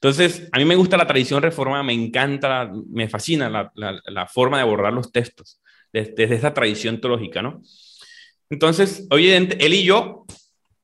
[0.00, 4.62] Entonces, a mí me gusta la tradición reformada, me encanta, me fascina la, forma de
[4.62, 5.60] abordar los textos
[5.92, 7.62] desde, esa tradición teológica, ¿no?
[8.48, 10.24] Entonces, oye, él y yo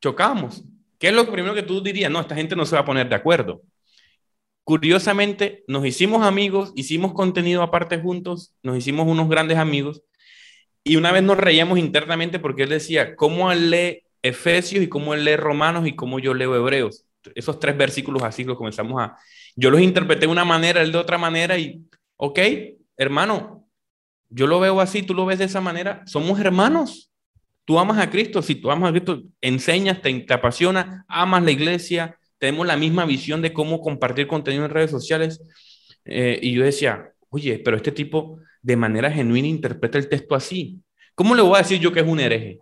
[0.00, 0.64] chocamos.
[0.98, 2.10] ¿Qué es lo primero que tú dirías?
[2.10, 3.62] No, esta gente no se va a poner de acuerdo.
[4.64, 10.02] Curiosamente, nos hicimos amigos, hicimos contenido aparte juntos, nos hicimos unos grandes amigos,
[10.82, 15.14] y una vez nos reíamos internamente porque él decía, ¿cómo él lee Efesios y cómo
[15.14, 17.04] él lee Romanos y cómo yo leo Hebreos?
[17.34, 19.16] Esos tres versículos así los comenzamos a...
[19.56, 21.82] Yo los interpreté de una manera, él de otra manera y,
[22.16, 22.38] ok,
[22.96, 23.68] hermano,
[24.28, 27.10] yo lo veo así, tú lo ves de esa manera, somos hermanos.
[27.64, 31.50] Tú amas a Cristo, si tú amas a Cristo, enseñas, te, te apasiona, amas la
[31.50, 35.40] iglesia, tenemos la misma visión de cómo compartir contenido en redes sociales.
[36.04, 40.80] Eh, y yo decía, oye, pero este tipo de manera genuina interpreta el texto así.
[41.14, 42.58] ¿Cómo le voy a decir yo que es un hereje?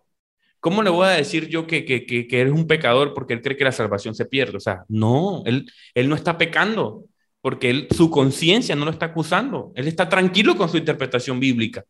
[0.63, 3.57] ¿Cómo le voy a decir yo que, que, que, eres un pecador porque él cree
[3.57, 4.59] que la salvación se pierde?
[4.59, 7.03] O sea, no, él, él no está pecando
[7.41, 9.73] porque él, su conciencia no lo está acusando.
[9.75, 11.85] Él está tranquilo con su interpretación bíblica.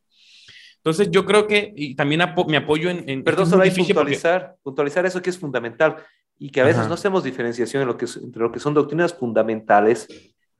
[0.76, 3.06] Entonces yo creo que, y también me apoyo en...
[3.10, 5.96] en Perdón, solo hay puntualizar, puntualizar eso que es fundamental
[6.38, 9.12] y que a veces no hacemos diferenciación en lo que, entre lo que son doctrinas
[9.12, 10.08] fundamentales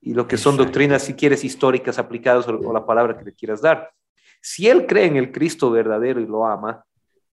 [0.03, 3.33] y lo que son doctrinas, si quieres, históricas aplicadas o, o la palabra que le
[3.33, 3.91] quieras dar.
[4.43, 6.85] Si él cree en el Cristo verdadero y lo ama,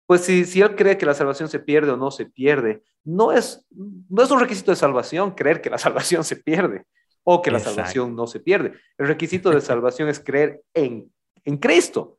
[0.10, 3.32] pues si, si él cree que la salvación se pierde o no se pierde, no
[3.32, 6.88] es, no es un requisito de salvación creer que la salvación se pierde
[7.24, 8.74] o que la salvación no se pierde.
[8.98, 11.14] El requisito de salvación es creer en,
[11.46, 12.18] en Cristo.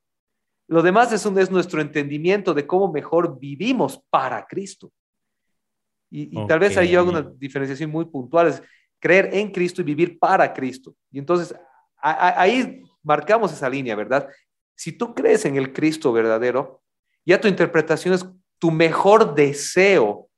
[0.68, 4.93] Lo demás es, un, es nuestro entendimiento de cómo mejor vivimos para Cristo.
[6.12, 8.62] Y, tal vez ahí yo hago una diferenciación muy puntual, es
[9.01, 10.95] creer en Cristo y vivir para Cristo.
[11.11, 11.57] Y entonces
[12.01, 14.28] ahí marcamos esa línea, ¿verdad?
[14.76, 16.80] Si tú crees en el Cristo verdadero,
[17.31, 18.26] ya tu interpretación es
[18.59, 20.28] tu mejor deseo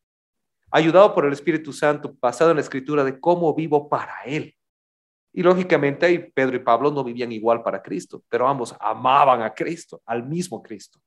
[0.71, 4.55] ayudado por el Espíritu Santo, basado en la escritura de cómo vivo para Él.
[5.33, 10.03] Y lógicamente Pedro y Pablo no vivían igual para Cristo, pero ambos amaban a Cristo,
[10.05, 11.01] al mismo Cristo.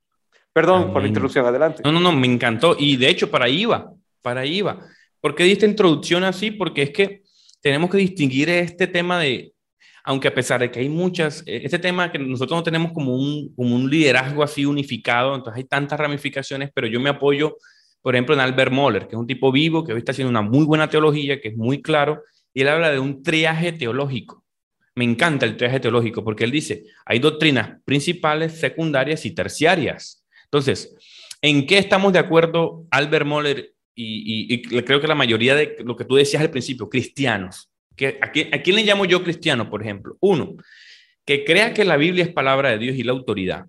[0.52, 1.84] Perdón por la interrupción, adelante.
[1.84, 2.76] No, no, no, me encantó.
[2.80, 3.92] Y de hecho, para ahí iba,
[4.24, 4.80] para ahí iba.
[5.22, 6.50] ¿Por qué diste introducción así?
[6.50, 7.22] Porque es que
[7.62, 9.54] tenemos que distinguir este tema de,
[10.06, 13.54] aunque a pesar de que hay muchas, este tema que nosotros no tenemos como un,
[13.56, 17.58] como un liderazgo así unificado, entonces hay tantas ramificaciones, pero yo me apoyo,
[18.04, 20.44] por ejemplo, en Albert Moller, que es un tipo vivo, que hoy está haciendo una
[20.44, 22.22] muy buena teología, que es muy claro,
[22.54, 24.46] y él habla de un triaje teológico.
[24.94, 30.24] Me encanta el triaje teológico porque él dice, hay doctrinas principales, secundarias y terciarias.
[30.44, 30.96] Entonces,
[31.42, 36.06] ¿en qué estamos de acuerdo Albert Moller y, creo que la mayoría de lo que
[36.06, 37.72] tú decías al principio, cristianos?
[37.96, 40.18] Que, ¿a, quién, ¿A quién le llamo yo cristiano, por ejemplo?
[40.20, 40.56] Uno,
[41.26, 43.66] que crea que la Biblia es palabra de Dios y la autoridad.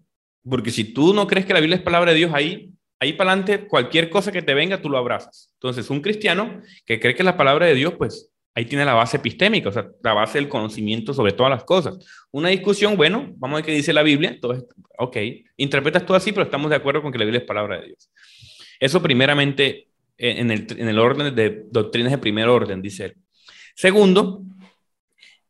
[0.49, 2.71] Porque si tú no crees que la Biblia es palabra de Dios, ahí,
[3.01, 5.51] ahí para adelante, cualquier cosa que te venga, tú lo abrazas.
[5.55, 9.19] Entonces, un cristiano que cree que la palabra de Dios, pues ahí tiene la base
[9.19, 11.99] epistémica, o sea, la base del conocimiento sobre todas las cosas.
[12.31, 14.65] Una discusión, bueno, vamos a ver qué dice la Biblia, entonces,
[14.99, 15.17] ok,
[15.57, 18.11] interpretas todo así, pero estamos de acuerdo con que la Biblia es palabra de Dios.
[18.81, 23.17] Eso primeramente eh, en el, en el orden de doctrinas de primer orden, dice él.
[23.77, 24.43] Segundo,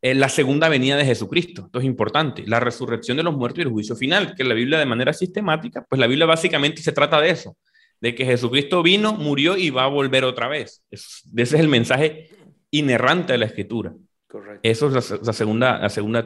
[0.01, 1.67] eh, la segunda venida de Jesucristo.
[1.67, 2.43] Esto es importante.
[2.45, 5.85] La resurrección de los muertos y el juicio final, que la Biblia de manera sistemática,
[5.89, 7.55] pues la Biblia básicamente se trata de eso,
[8.01, 10.83] de que Jesucristo vino, murió y va a volver otra vez.
[10.91, 12.29] ese es el mensaje
[12.69, 13.93] inerrante de la escritura.
[14.27, 14.59] Correcto.
[14.61, 16.25] Eso es la, segunda, la segunda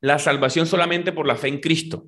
[0.00, 2.04] La salvación solamente por la fe en Cristo.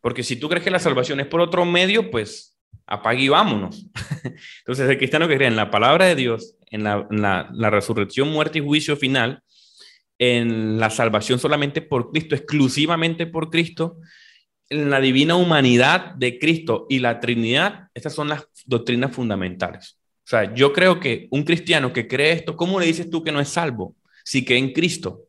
[0.00, 2.51] Porque si tú crees que la salvación es por otro medio, pues
[2.92, 3.86] apague y vámonos.
[4.58, 8.58] Entonces, el cristiano que cree en la palabra de Dios, en la, la, resurrección, muerte
[8.58, 9.42] y juicio final,
[10.18, 13.96] en la salvación solamente por Cristo, exclusivamente por Cristo,
[14.68, 19.98] en la divina humanidad de Cristo y la Trinidad, estas son las doctrinas fundamentales.
[20.18, 23.32] O sea, yo creo que un cristiano que cree esto, ¿cómo le dices tú que
[23.32, 23.96] no es salvo?
[24.22, 25.22] Si cree en Cristo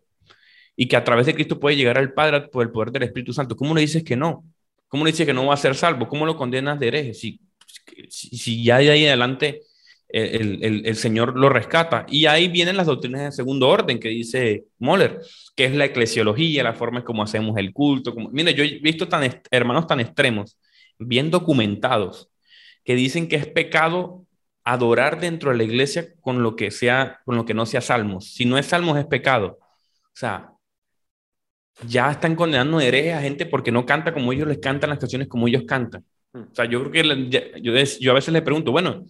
[0.75, 3.31] y que a través de Cristo puede llegar al Padre por el poder del Espíritu
[3.31, 4.43] Santo, ¿cómo le dices que no?
[4.89, 6.07] ¿Cómo le dices que no va a ser salvo?
[6.07, 7.13] ¿Cómo lo condenas de hereje?
[7.15, 7.39] Si,
[8.09, 9.61] si, ya de ahí adelante
[10.09, 12.05] el, el, el, Señor lo rescata.
[12.07, 15.19] Y ahí vienen las doctrinas de segundo orden que dice Moller,
[15.55, 18.13] que es la eclesiología, la forma en cómo hacemos el culto.
[18.13, 20.57] Como, mire, yo he visto tan hermanos tan extremos,
[20.99, 22.29] bien documentados,
[22.83, 24.25] que dicen que es pecado
[24.63, 28.33] adorar dentro de la iglesia con lo que sea, con lo que no sea salmos.
[28.33, 29.57] Si no es salmos, es pecado.
[29.59, 30.53] O sea,
[31.87, 35.27] ya están condenando herejes a gente porque no canta como ellos les cantan las canciones
[35.27, 36.05] como ellos cantan.
[36.33, 37.29] O sea, yo creo que
[37.61, 39.05] yo, yo a veces le pregunto, bueno,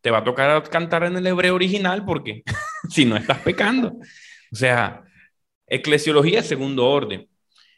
[0.00, 2.42] te va a tocar cantar en el hebreo original porque
[2.90, 3.98] si no estás pecando.
[4.52, 5.02] O sea,
[5.66, 7.28] eclesiología segundo orden.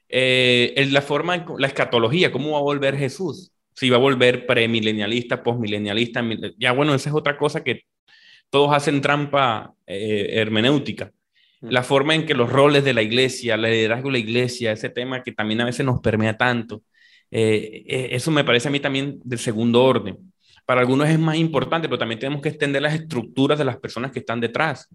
[0.08, 3.52] Eh, la forma, la escatología, ¿cómo va a volver Jesús?
[3.78, 6.24] si va a volver premilenialista, postmilenialista.
[6.58, 7.82] Ya bueno, esa es otra cosa que
[8.50, 11.12] todos hacen trampa eh, hermenéutica.
[11.60, 11.68] Mm.
[11.68, 14.88] La forma en que los roles de la iglesia, el liderazgo de la iglesia, ese
[14.88, 16.82] tema que también a veces nos permea tanto,
[17.30, 20.16] eh, eh, eso me parece a mí también del segundo orden.
[20.64, 24.12] Para algunos es más importante, pero también tenemos que extender las estructuras de las personas
[24.12, 24.88] que están detrás,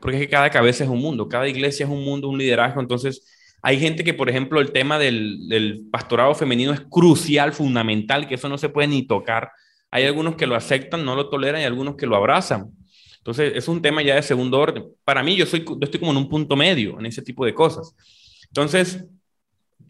[0.00, 2.80] porque es que cada cabeza es un mundo, cada iglesia es un mundo, un liderazgo,
[2.80, 3.24] entonces
[3.62, 8.48] hay gente que, por ejemplo, el tema del, pastorado femenino es crucial, fundamental, que eso
[8.48, 9.50] no se puede ni tocar.
[9.90, 12.70] Hay algunos que lo aceptan, no lo toleran y algunos que lo abrazan.
[13.18, 14.84] Entonces, es un tema ya de segundo orden.
[15.04, 17.52] Para mí, yo, soy, yo estoy como en un punto medio en ese tipo de
[17.52, 17.94] cosas.
[18.48, 19.04] Entonces,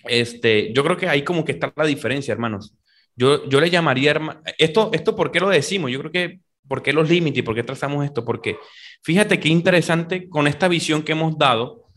[0.05, 2.75] este, yo creo que ahí como que está la diferencia, hermanos.
[3.17, 5.91] Yo, yo le llamaría, esto, esto, ¿por qué lo decimos?
[5.91, 8.25] Yo creo que, ¿por qué los límites por qué trazamos esto?
[8.25, 8.57] Porque
[9.03, 11.91] fíjate qué interesante con esta visión que hemos dado,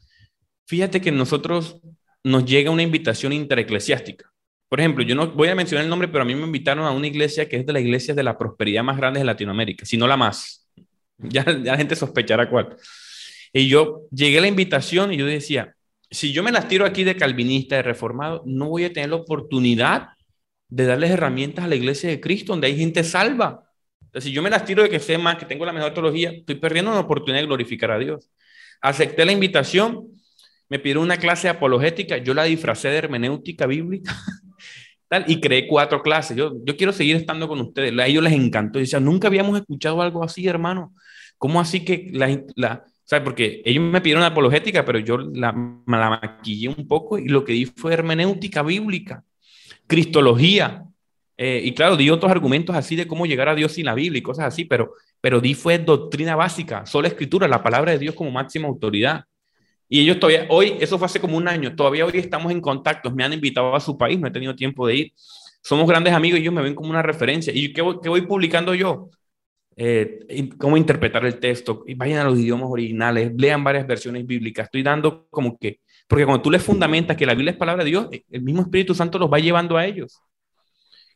[0.65, 1.81] Fíjate que nosotros
[2.23, 4.31] nos llega una invitación intereclesiástica.
[4.69, 6.91] Por ejemplo, yo no voy a mencionar el nombre, pero a mí me invitaron a
[6.91, 9.97] una iglesia que es de la iglesia de la prosperidad más grande de Latinoamérica, si
[9.97, 10.61] no la más.
[11.19, 12.75] Ya, ya la gente sospechará cuál.
[13.53, 15.72] Y yo llegué a la invitación y yo decía,
[16.13, 19.17] si yo me las tiro aquí de calvinista, de reformado, no voy a tener la
[19.17, 20.09] oportunidad
[20.69, 23.63] de darles herramientas a la iglesia de Cristo, donde hay gente salva.
[24.01, 26.31] Entonces, si yo me las tiro de que sé más, que tengo la mejor teología,
[26.31, 28.29] estoy perdiendo una oportunidad de glorificar a Dios.
[28.81, 30.07] Acepté la invitación
[30.69, 34.15] me pidieron una clase apologética, yo la disfracé de hermenéutica bíblica,
[35.07, 36.35] tal, y creé cuatro clases.
[36.35, 37.97] Yo, yo quiero seguir estando con ustedes.
[37.99, 38.79] A ellos les encantó.
[38.79, 40.93] Decían, nunca habíamos escuchado algo así, hermano.
[41.37, 43.23] ¿Cómo así que la, la ¿sabes?
[43.23, 45.53] Porque ellos me pidieron apologética, pero yo la,
[45.87, 49.23] la maquillé un poco y lo que di fue hermenéutica bíblica,
[49.87, 50.85] cristología.
[51.37, 54.19] Eh, y claro, di otros argumentos así de cómo llegar a Dios sin la Biblia
[54.19, 58.15] y cosas así, pero, pero di fue doctrina básica, sola escritura, la palabra de Dios
[58.15, 59.25] como máxima autoridad.
[59.89, 63.11] Y ellos todavía, hoy, eso fue hace como un año, todavía hoy estamos en contacto,
[63.11, 65.13] me han invitado a su país, no he tenido tiempo de ir.
[65.61, 67.53] Somos grandes amigos y ellos me ven como una referencia.
[67.53, 69.09] ¿Y qué qué voy publicando yo?
[69.75, 74.65] Eh, cómo interpretar el texto, vayan a los idiomas originales, lean varias versiones bíblicas.
[74.65, 77.89] Estoy dando como que, porque cuando tú les fundamentas que la Biblia es palabra de
[77.89, 80.21] Dios, el mismo Espíritu Santo los va llevando a ellos.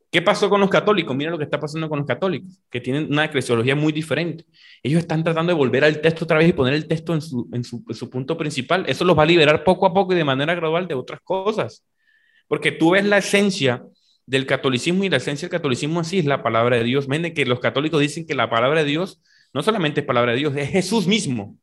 [0.09, 1.13] ¿Qué pasó con los católicos?
[1.15, 4.45] Mira lo que está pasando con los católicos, que tienen una eclesiología muy diferente.
[4.81, 7.49] Ellos están tratando de volver al texto otra vez y poner el texto en su,
[7.51, 8.85] en su, en su punto principal.
[8.87, 11.85] Eso los va a liberar poco a poco y de manera gradual de otras cosas.
[12.47, 13.83] Porque tú ves la esencia
[14.27, 17.07] del catolicismo y la esencia del catolicismo así es la palabra de Dios.
[17.07, 19.21] Ven que los católicos dicen que la palabra de Dios
[19.53, 21.57] no solamente es palabra de Dios, es Jesús mismo.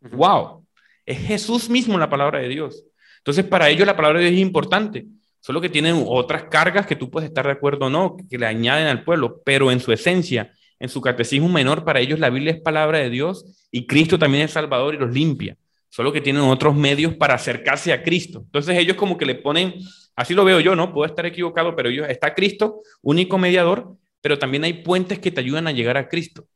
[0.00, 0.64] ¡Wow!
[1.04, 2.84] Es Jesús mismo la palabra de Dios.
[3.18, 5.06] Entonces, para ellos la palabra de Dios es importante.
[5.40, 8.46] Solo que tienen otras cargas que tú puedes estar de acuerdo o no, que le
[8.46, 12.52] añaden al pueblo, pero en su esencia, en su catecismo menor, para ellos la Biblia
[12.52, 15.56] es palabra de Dios y Cristo también es Salvador y los limpia.
[15.96, 18.40] Solo que tienen otros medios para acercarse a Cristo.
[18.44, 19.76] Entonces ellos como que le ponen,
[20.14, 20.92] así lo veo yo, ¿no?
[20.92, 25.40] Puedo estar equivocado, pero ellos, está Cristo, único mediador, pero también hay puentes que te
[25.40, 26.46] ayudan a llegar a Cristo.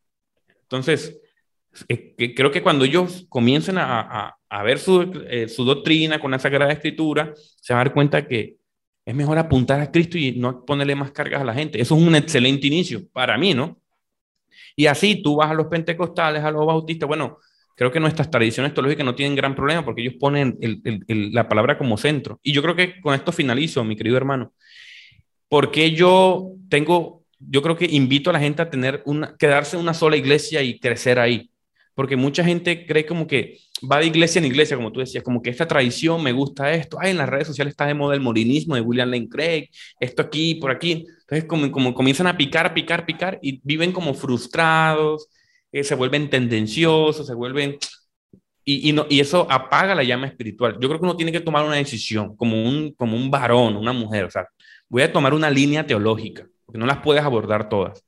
[0.65, 1.19] Entonces,
[1.89, 6.75] eh, creo que cuando ellos comiencen a, ver su, eh, su, doctrina con la Sagrada
[6.75, 8.59] Escritura, se van a dar cuenta que
[9.07, 11.81] es mejor apuntar a Cristo y no ponerle más cargas a la gente.
[11.81, 13.81] Eso es un excelente inicio para mí, ¿no?
[14.77, 17.09] Y así tú vas a los pentecostales, a los bautistas.
[17.09, 17.39] Bueno,
[17.81, 20.59] creo que nuestras tradiciones teológicas no tienen gran problema porque ellos ponen
[21.09, 22.39] la palabra como centro.
[22.43, 24.53] Y yo creo que con esto finalizo, mi querido hermano.
[25.49, 29.83] Porque yo tengo, yo creo que invito a la gente a tener una, quedarse en
[29.83, 31.51] una sola iglesia y crecer ahí.
[31.95, 33.57] Porque mucha gente cree como que
[33.91, 36.99] va de iglesia en iglesia, como tú decías, como que esta tradición, me gusta esto,
[37.01, 40.21] ay, en las redes sociales está de moda el morinismo de William Lane Craig, esto
[40.21, 41.07] aquí, por aquí.
[41.21, 45.29] Entonces, como, como comienzan a picar, picar, picar y viven como frustrados,
[45.73, 47.77] eh, se vuelven tendenciosos, se vuelven...
[48.65, 50.75] Y, y, no, y eso apaga la llama espiritual.
[50.81, 53.93] Yo creo que uno tiene que tomar una decisión como un, como un varón, una
[53.93, 54.27] mujer.
[54.27, 54.47] O sea,
[54.89, 58.05] voy a tomar una línea teológica, porque no las puedes abordar todas.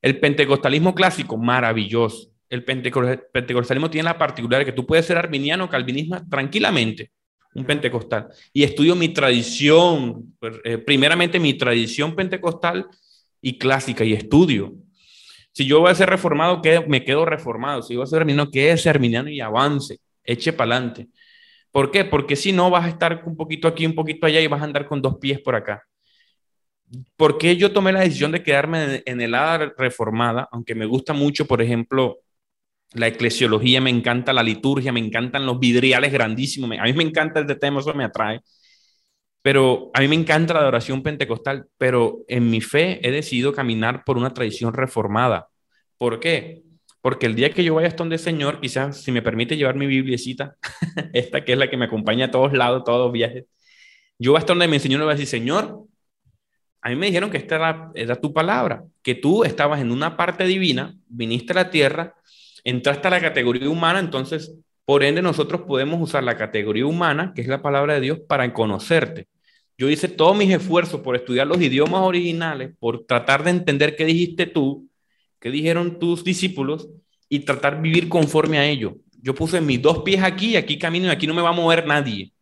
[0.00, 6.24] El pentecostalismo clásico, maravilloso el pentecostalismo tiene la particularidad que tú puedes ser arminiano calvinista
[6.28, 7.10] tranquilamente,
[7.54, 8.28] un pentecostal.
[8.52, 12.86] Y estudio mi tradición, pues, eh, primeramente mi tradición pentecostal
[13.40, 14.74] y clásica, y estudio.
[15.56, 17.80] Si yo voy a ser reformado, me quedo reformado.
[17.80, 21.08] Si voy a ser arminiano, ese arminiano y avance, eche para adelante.
[21.70, 22.04] ¿Por qué?
[22.04, 24.64] Porque si no, vas a estar un poquito aquí, un poquito allá y vas a
[24.64, 25.82] andar con dos pies por acá.
[27.16, 30.46] ¿Por qué yo tomé la decisión de quedarme en el lado reformada?
[30.52, 32.18] Aunque me gusta mucho, por ejemplo,
[32.92, 36.70] la eclesiología, me encanta la liturgia, me encantan los vidriales grandísimos.
[36.78, 38.42] A mí me encanta este tema, eso me atrae.
[39.46, 44.02] Pero a mí me encanta la adoración pentecostal, pero en mi fe he decidido caminar
[44.02, 45.50] por una tradición reformada.
[45.98, 46.64] ¿Por qué?
[47.00, 49.86] Porque el día que yo vaya hasta donde Señor, quizás si me permite llevar mi
[49.86, 50.56] bibliecita,
[51.12, 53.44] esta que es la que me acompaña a todos lados, todos los viajes,
[54.18, 55.84] yo hasta donde mi Señor le voy a decir, Señor,
[56.80, 60.16] a mí me dijeron que esta era, era tu palabra, que tú estabas en una
[60.16, 62.16] parte divina, viniste a la tierra,
[62.64, 67.42] entraste a la categoría humana, entonces, por ende, nosotros podemos usar la categoría humana, que
[67.42, 69.28] es la palabra de Dios, para conocerte.
[69.78, 74.04] Yo hice todos mis esfuerzos por estudiar los idiomas originales, por tratar de entender qué
[74.06, 74.88] dijiste tú,
[75.38, 76.88] qué dijeron tus discípulos
[77.28, 78.96] y tratar de vivir conforme a ello.
[79.20, 81.86] Yo puse mis dos pies aquí, aquí camino y aquí no me va a mover
[81.86, 82.32] nadie.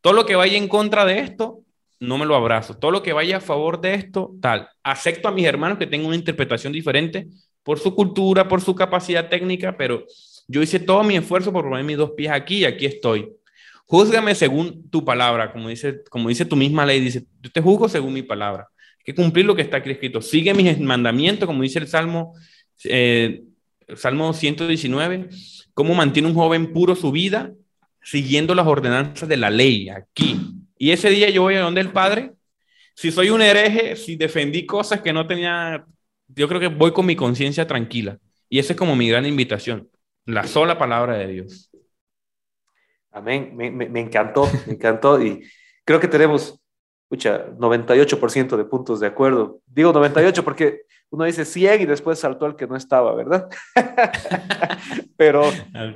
[0.00, 1.60] Todo lo que vaya en contra de esto,
[2.00, 2.76] no me lo abrazo.
[2.76, 4.68] Todo lo que vaya a favor de esto, tal.
[4.82, 7.28] Acepto a mis hermanos que tengan una interpretación diferente,
[7.62, 10.04] por su cultura, por su capacidad técnica, pero
[10.46, 13.32] yo hice todo mi esfuerzo por poner mis dos pies aquí y aquí estoy.
[13.86, 17.88] Júzgame según tu palabra, como dice, como dice tu misma ley, dice, yo te juzgo
[17.88, 18.68] según mi palabra.
[18.98, 20.20] Hay que cumplir lo que está aquí escrito.
[20.22, 22.34] Sigue mis mandamientos, como dice el Salmo,
[22.84, 23.42] eh,
[23.94, 25.28] Salmo 119,
[25.74, 27.52] cómo mantiene un joven puro su vida,
[28.02, 30.40] siguiendo las ordenanzas de la ley aquí.
[30.78, 32.32] Y ese día yo voy a donde el Padre.
[32.94, 35.84] Si soy un hereje, si defendí cosas que no tenía
[36.28, 38.18] yo creo que voy con mi conciencia tranquila.
[38.48, 39.88] Y esa es como mi gran invitación,
[40.26, 41.70] la sola palabra de Dios.
[43.14, 45.22] Amén, me, me, encantó, me encantó.
[45.22, 45.48] Y
[45.84, 46.60] creo que tenemos,
[47.04, 49.60] escucha, 98% de puntos de acuerdo.
[49.66, 53.48] Digo 98 porque uno dice 100 y después saltó el que no estaba, ¿verdad?
[55.16, 55.44] Pero,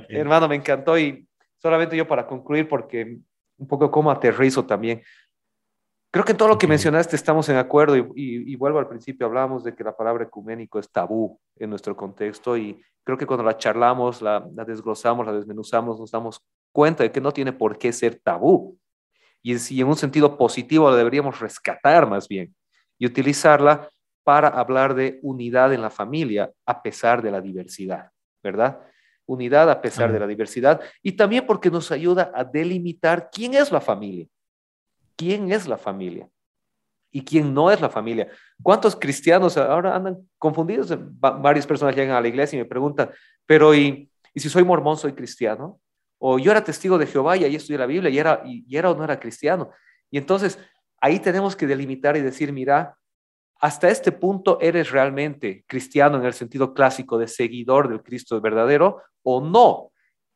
[0.07, 0.97] hermano, me encantó.
[0.97, 3.19] Y solamente yo para concluir, porque
[3.57, 5.01] un poco como aterrizo también.
[6.11, 9.63] Creo que en todo lo que mencionaste estamos en acuerdo y, vuelvo al principio, hablábamos
[9.63, 13.57] de que la palabra ecuménico es tabú en nuestro contexto y creo que cuando la
[13.57, 16.43] charlamos, la, desglosamos, la desmenuzamos, nos damos
[16.79, 18.79] cuenta de que no tiene por qué ser tabú.
[19.43, 22.55] Y, si en un sentido positivo la deberíamos rescatar más bien
[22.97, 23.89] y utilizarla
[24.23, 28.11] para hablar de unidad en la familia a pesar de la diversidad,
[28.41, 28.79] ¿verdad?
[29.25, 33.73] Unidad a pesar de la diversidad y también porque nos ayuda a delimitar quién es
[33.73, 34.25] la familia
[35.17, 36.29] ¿Quién es la familia?
[37.11, 38.29] y quién no es la familia.
[38.61, 40.95] ¿Cuántos cristianos ahora andan confundidos?
[41.19, 43.09] Varias personas llegan a la iglesia y me preguntan,
[43.47, 45.81] pero ¿y, y si soy mormón, soy cristiano?
[46.19, 48.91] O yo era testigo de Jehová y ahí estudié la Biblia y era, y, era
[48.91, 49.71] o no era cristiano.
[50.11, 50.59] Y entonces
[51.01, 52.97] ahí tenemos que delimitar y decir, mira,
[53.61, 59.01] hasta este punto eres realmente cristiano en el sentido clásico de seguidor del Cristo verdadero
[59.23, 59.91] o no.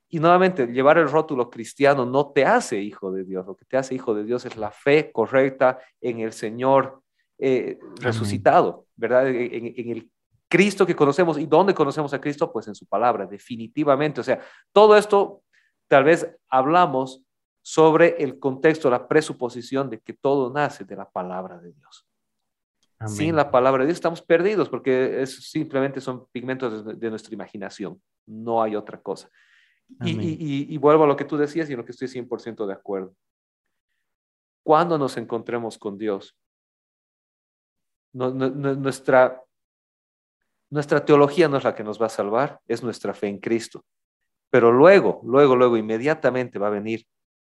[0.09, 3.45] Y nuevamente, llevar el rótulo cristiano no te hace hijo de Dios.
[3.45, 7.01] Lo que te hace hijo de Dios es la fe correcta en el Señor
[7.39, 9.27] eh, resucitado, ¿verdad?
[9.27, 10.11] En, en, el
[10.47, 11.39] Cristo que conocemos.
[11.39, 12.51] ¿Y dónde conocemos a Cristo?
[12.53, 14.21] Pues en su palabra, definitivamente.
[14.21, 14.39] O sea,
[14.71, 15.41] todo esto
[15.87, 17.23] tal vez hablamos
[17.61, 22.05] sobre el contexto, la presuposición de que todo nace de la palabra de Dios.
[23.05, 27.33] Sin la palabra de Dios estamos perdidos porque es, simplemente son pigmentos de, de nuestra
[27.33, 29.29] imaginación, no hay otra cosa.
[30.01, 33.15] Y, vuelvo a lo que tú decías y en lo que estoy 100% de acuerdo.
[34.63, 36.37] Cuando nos encontremos con Dios,
[38.13, 39.41] nuestra,
[40.69, 43.83] nuestra teología no es la que nos va a salvar, es nuestra fe en Cristo.
[44.53, 47.07] Pero luego, luego, luego, inmediatamente va a venir,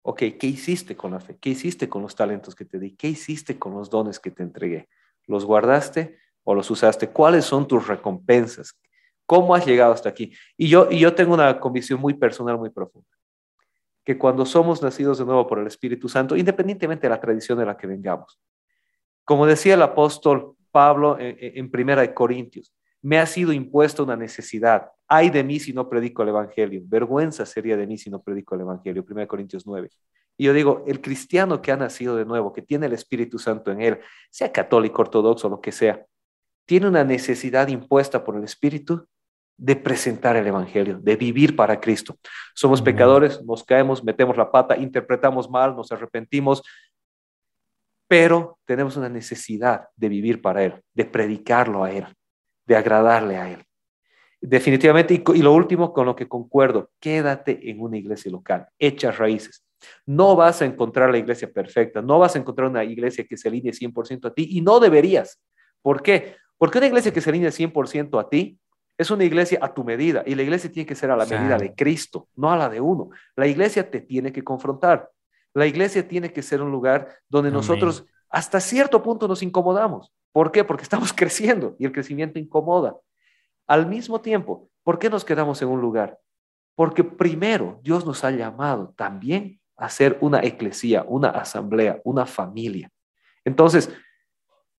[0.01, 1.37] ok, ¿qué hiciste con la fe?
[1.39, 2.95] ¿Qué hiciste con los talentos que te di?
[2.95, 4.89] ¿Qué hiciste con los dones que te entregué?
[5.27, 7.09] ¿Los guardaste o los usaste?
[7.09, 8.79] ¿Cuáles son tus recompensas?
[9.27, 10.33] ¿Cómo has llegado hasta aquí?
[10.57, 13.11] Y yo, y yo tengo una convicción muy personal, muy profunda,
[14.03, 17.65] que cuando somos nacidos de nuevo por el Espíritu Santo, independientemente de la tradición de
[17.67, 18.39] la que vengamos,
[19.23, 22.73] como decía el apóstol Pablo en, Primera de Corintios,
[23.07, 24.89] me ha sido impuesta una necesidad.
[25.07, 26.81] Ay de mí si no predico el Evangelio.
[26.83, 29.05] Vergüenza sería de mí si no predico el Evangelio.
[29.05, 29.89] Primera Corintios 9.
[30.35, 33.71] Y yo digo, el cristiano que ha nacido de nuevo, que tiene el Espíritu Santo
[33.71, 33.99] en él,
[34.29, 36.05] sea católico, ortodoxo, lo que sea,
[36.65, 39.07] tiene una necesidad impuesta por el Espíritu
[39.55, 42.17] de presentar el Evangelio, de vivir para Cristo.
[42.53, 46.61] Somos pecadores, nos caemos, metemos la pata, interpretamos mal, nos arrepentimos,
[48.09, 52.05] pero tenemos una necesidad de vivir para Él, de predicarlo a Él,
[52.67, 53.65] de agradarle a Él.
[54.39, 59.65] Definitivamente, y, lo último con lo que concuerdo, quédate en una iglesia local, echa raíces.
[60.05, 63.47] No vas a encontrar la iglesia perfecta, no vas a encontrar una iglesia que se
[63.47, 65.41] alinee 100% a ti y no deberías.
[65.81, 66.35] ¿Por qué?
[66.57, 68.59] Porque una iglesia que se alinee 100% a ti
[68.97, 71.57] es una iglesia a tu medida y la iglesia tiene que ser a la medida
[71.57, 73.09] de Cristo, no a la de uno.
[73.35, 75.09] La iglesia te tiene que confrontar.
[75.53, 80.11] La iglesia tiene que ser un lugar donde nosotros hasta cierto punto nos incomodamos.
[80.31, 80.63] ¿Por qué?
[80.63, 82.95] Porque estamos creciendo y el crecimiento incomoda.
[83.67, 86.19] Al mismo tiempo, ¿por qué nos quedamos en un lugar?
[86.75, 92.89] Porque primero Dios nos ha llamado también a ser una eclesía, una asamblea, una familia.
[93.43, 93.91] Entonces,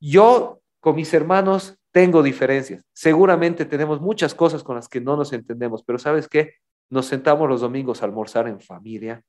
[0.00, 2.84] yo con mis hermanos tengo diferencias.
[2.92, 6.54] Seguramente tenemos muchas cosas con las que no nos entendemos, pero ¿sabes qué?
[6.90, 9.22] Nos sentamos los domingos a almorzar en familia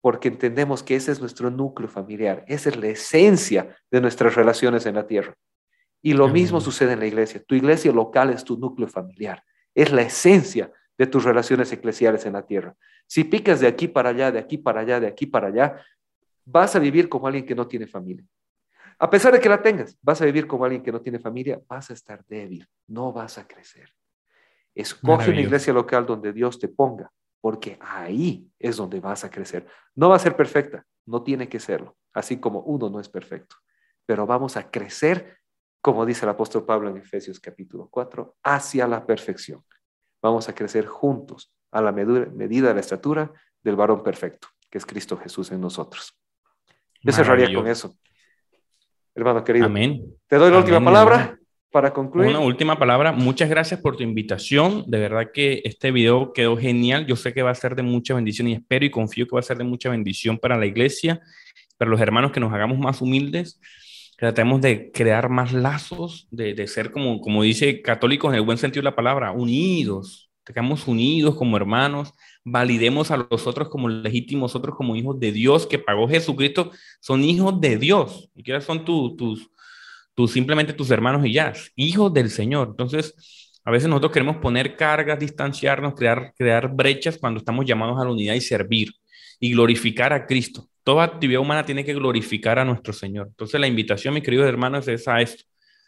[0.00, 4.86] porque entendemos que ese es nuestro núcleo familiar, esa es la esencia de nuestras relaciones
[4.86, 5.34] en la tierra.
[6.00, 7.42] Y lo mismo sucede en la iglesia.
[7.44, 9.42] Tu iglesia local es tu núcleo familiar,
[9.74, 12.74] es la esencia de tus relaciones eclesiales en la tierra.
[13.06, 15.84] Si picas de aquí para allá, de aquí para allá, de aquí para allá,
[16.44, 18.24] vas a vivir como alguien que no tiene familia.
[18.98, 21.60] A pesar de que la tengas, vas a vivir como alguien que no tiene familia,
[21.68, 23.92] vas a estar débil, no vas a crecer.
[24.74, 27.10] Escoge una iglesia local donde Dios te ponga,
[27.40, 29.66] porque ahí es donde vas a crecer.
[29.94, 33.56] No va a ser perfecta, no tiene que serlo, así como uno no es perfecto,
[34.06, 35.38] pero vamos a crecer,
[35.80, 39.64] como dice el apóstol Pablo en Efesios capítulo 4, hacia la perfección.
[40.20, 43.32] Vamos a crecer juntos a la medida de la estatura
[43.62, 46.18] del varón perfecto, que es Cristo Jesús en nosotros.
[47.02, 47.94] Yo cerraría con eso
[49.18, 49.66] hermano querido.
[49.66, 50.14] Amén.
[50.26, 51.37] Te doy la última palabra
[51.70, 52.30] para concluir.
[52.30, 53.12] Una última palabra.
[53.12, 54.84] Muchas gracias por tu invitación.
[54.86, 57.06] De verdad que este video quedó genial.
[57.06, 59.40] Yo sé que va a ser de mucha bendición y espero y confío que va
[59.40, 61.20] a ser de mucha bendición para la iglesia,
[61.76, 63.60] para los hermanos que nos hagamos más humildes.
[64.16, 68.58] Tratemos de crear más lazos, de, de ser como, como dice católicos en el buen
[68.58, 70.28] sentido de la palabra, unidos.
[70.42, 75.66] Tengamos unidos como hermanos, validemos a los otros como legítimos, otros como hijos de Dios
[75.66, 79.50] que pagó Jesucristo, son hijos de Dios, y que son tus,
[80.18, 82.70] tus, simplemente tus hermanos y ya, hijos del Señor.
[82.70, 83.14] Entonces,
[83.64, 88.10] a veces nosotros queremos poner cargas, distanciarnos, crear, crear brechas cuando estamos llamados a la
[88.10, 88.92] unidad y servir
[89.38, 90.68] y glorificar a Cristo.
[90.82, 93.28] Toda actividad humana tiene que glorificar a nuestro Señor.
[93.28, 95.44] Entonces, la invitación, mis queridos hermanos, es a esto,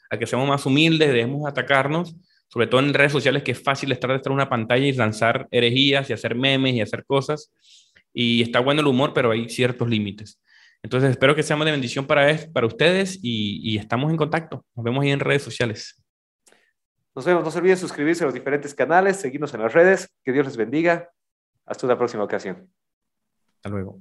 [0.09, 2.15] a que seamos más humildes, debemos atacarnos
[2.47, 5.49] sobre todo en redes sociales, que es fácil estar detrás de una pantalla y lanzar
[5.51, 7.53] herejías y hacer memes y hacer cosas.
[8.13, 10.41] Y está bueno el humor, pero hay ciertos límites.
[10.83, 14.65] Entonces, espero que seamos de bendición para, para ustedes y, estamos en contacto.
[14.75, 16.03] Nos vemos ahí en redes sociales.
[17.15, 17.45] Nos vemos.
[17.45, 20.09] No se olviden suscribirse a los diferentes canales, seguirnos en las redes.
[20.25, 21.11] Que Dios les bendiga.
[21.67, 22.71] Hasta una próxima ocasión.
[23.57, 24.01] Hasta luego.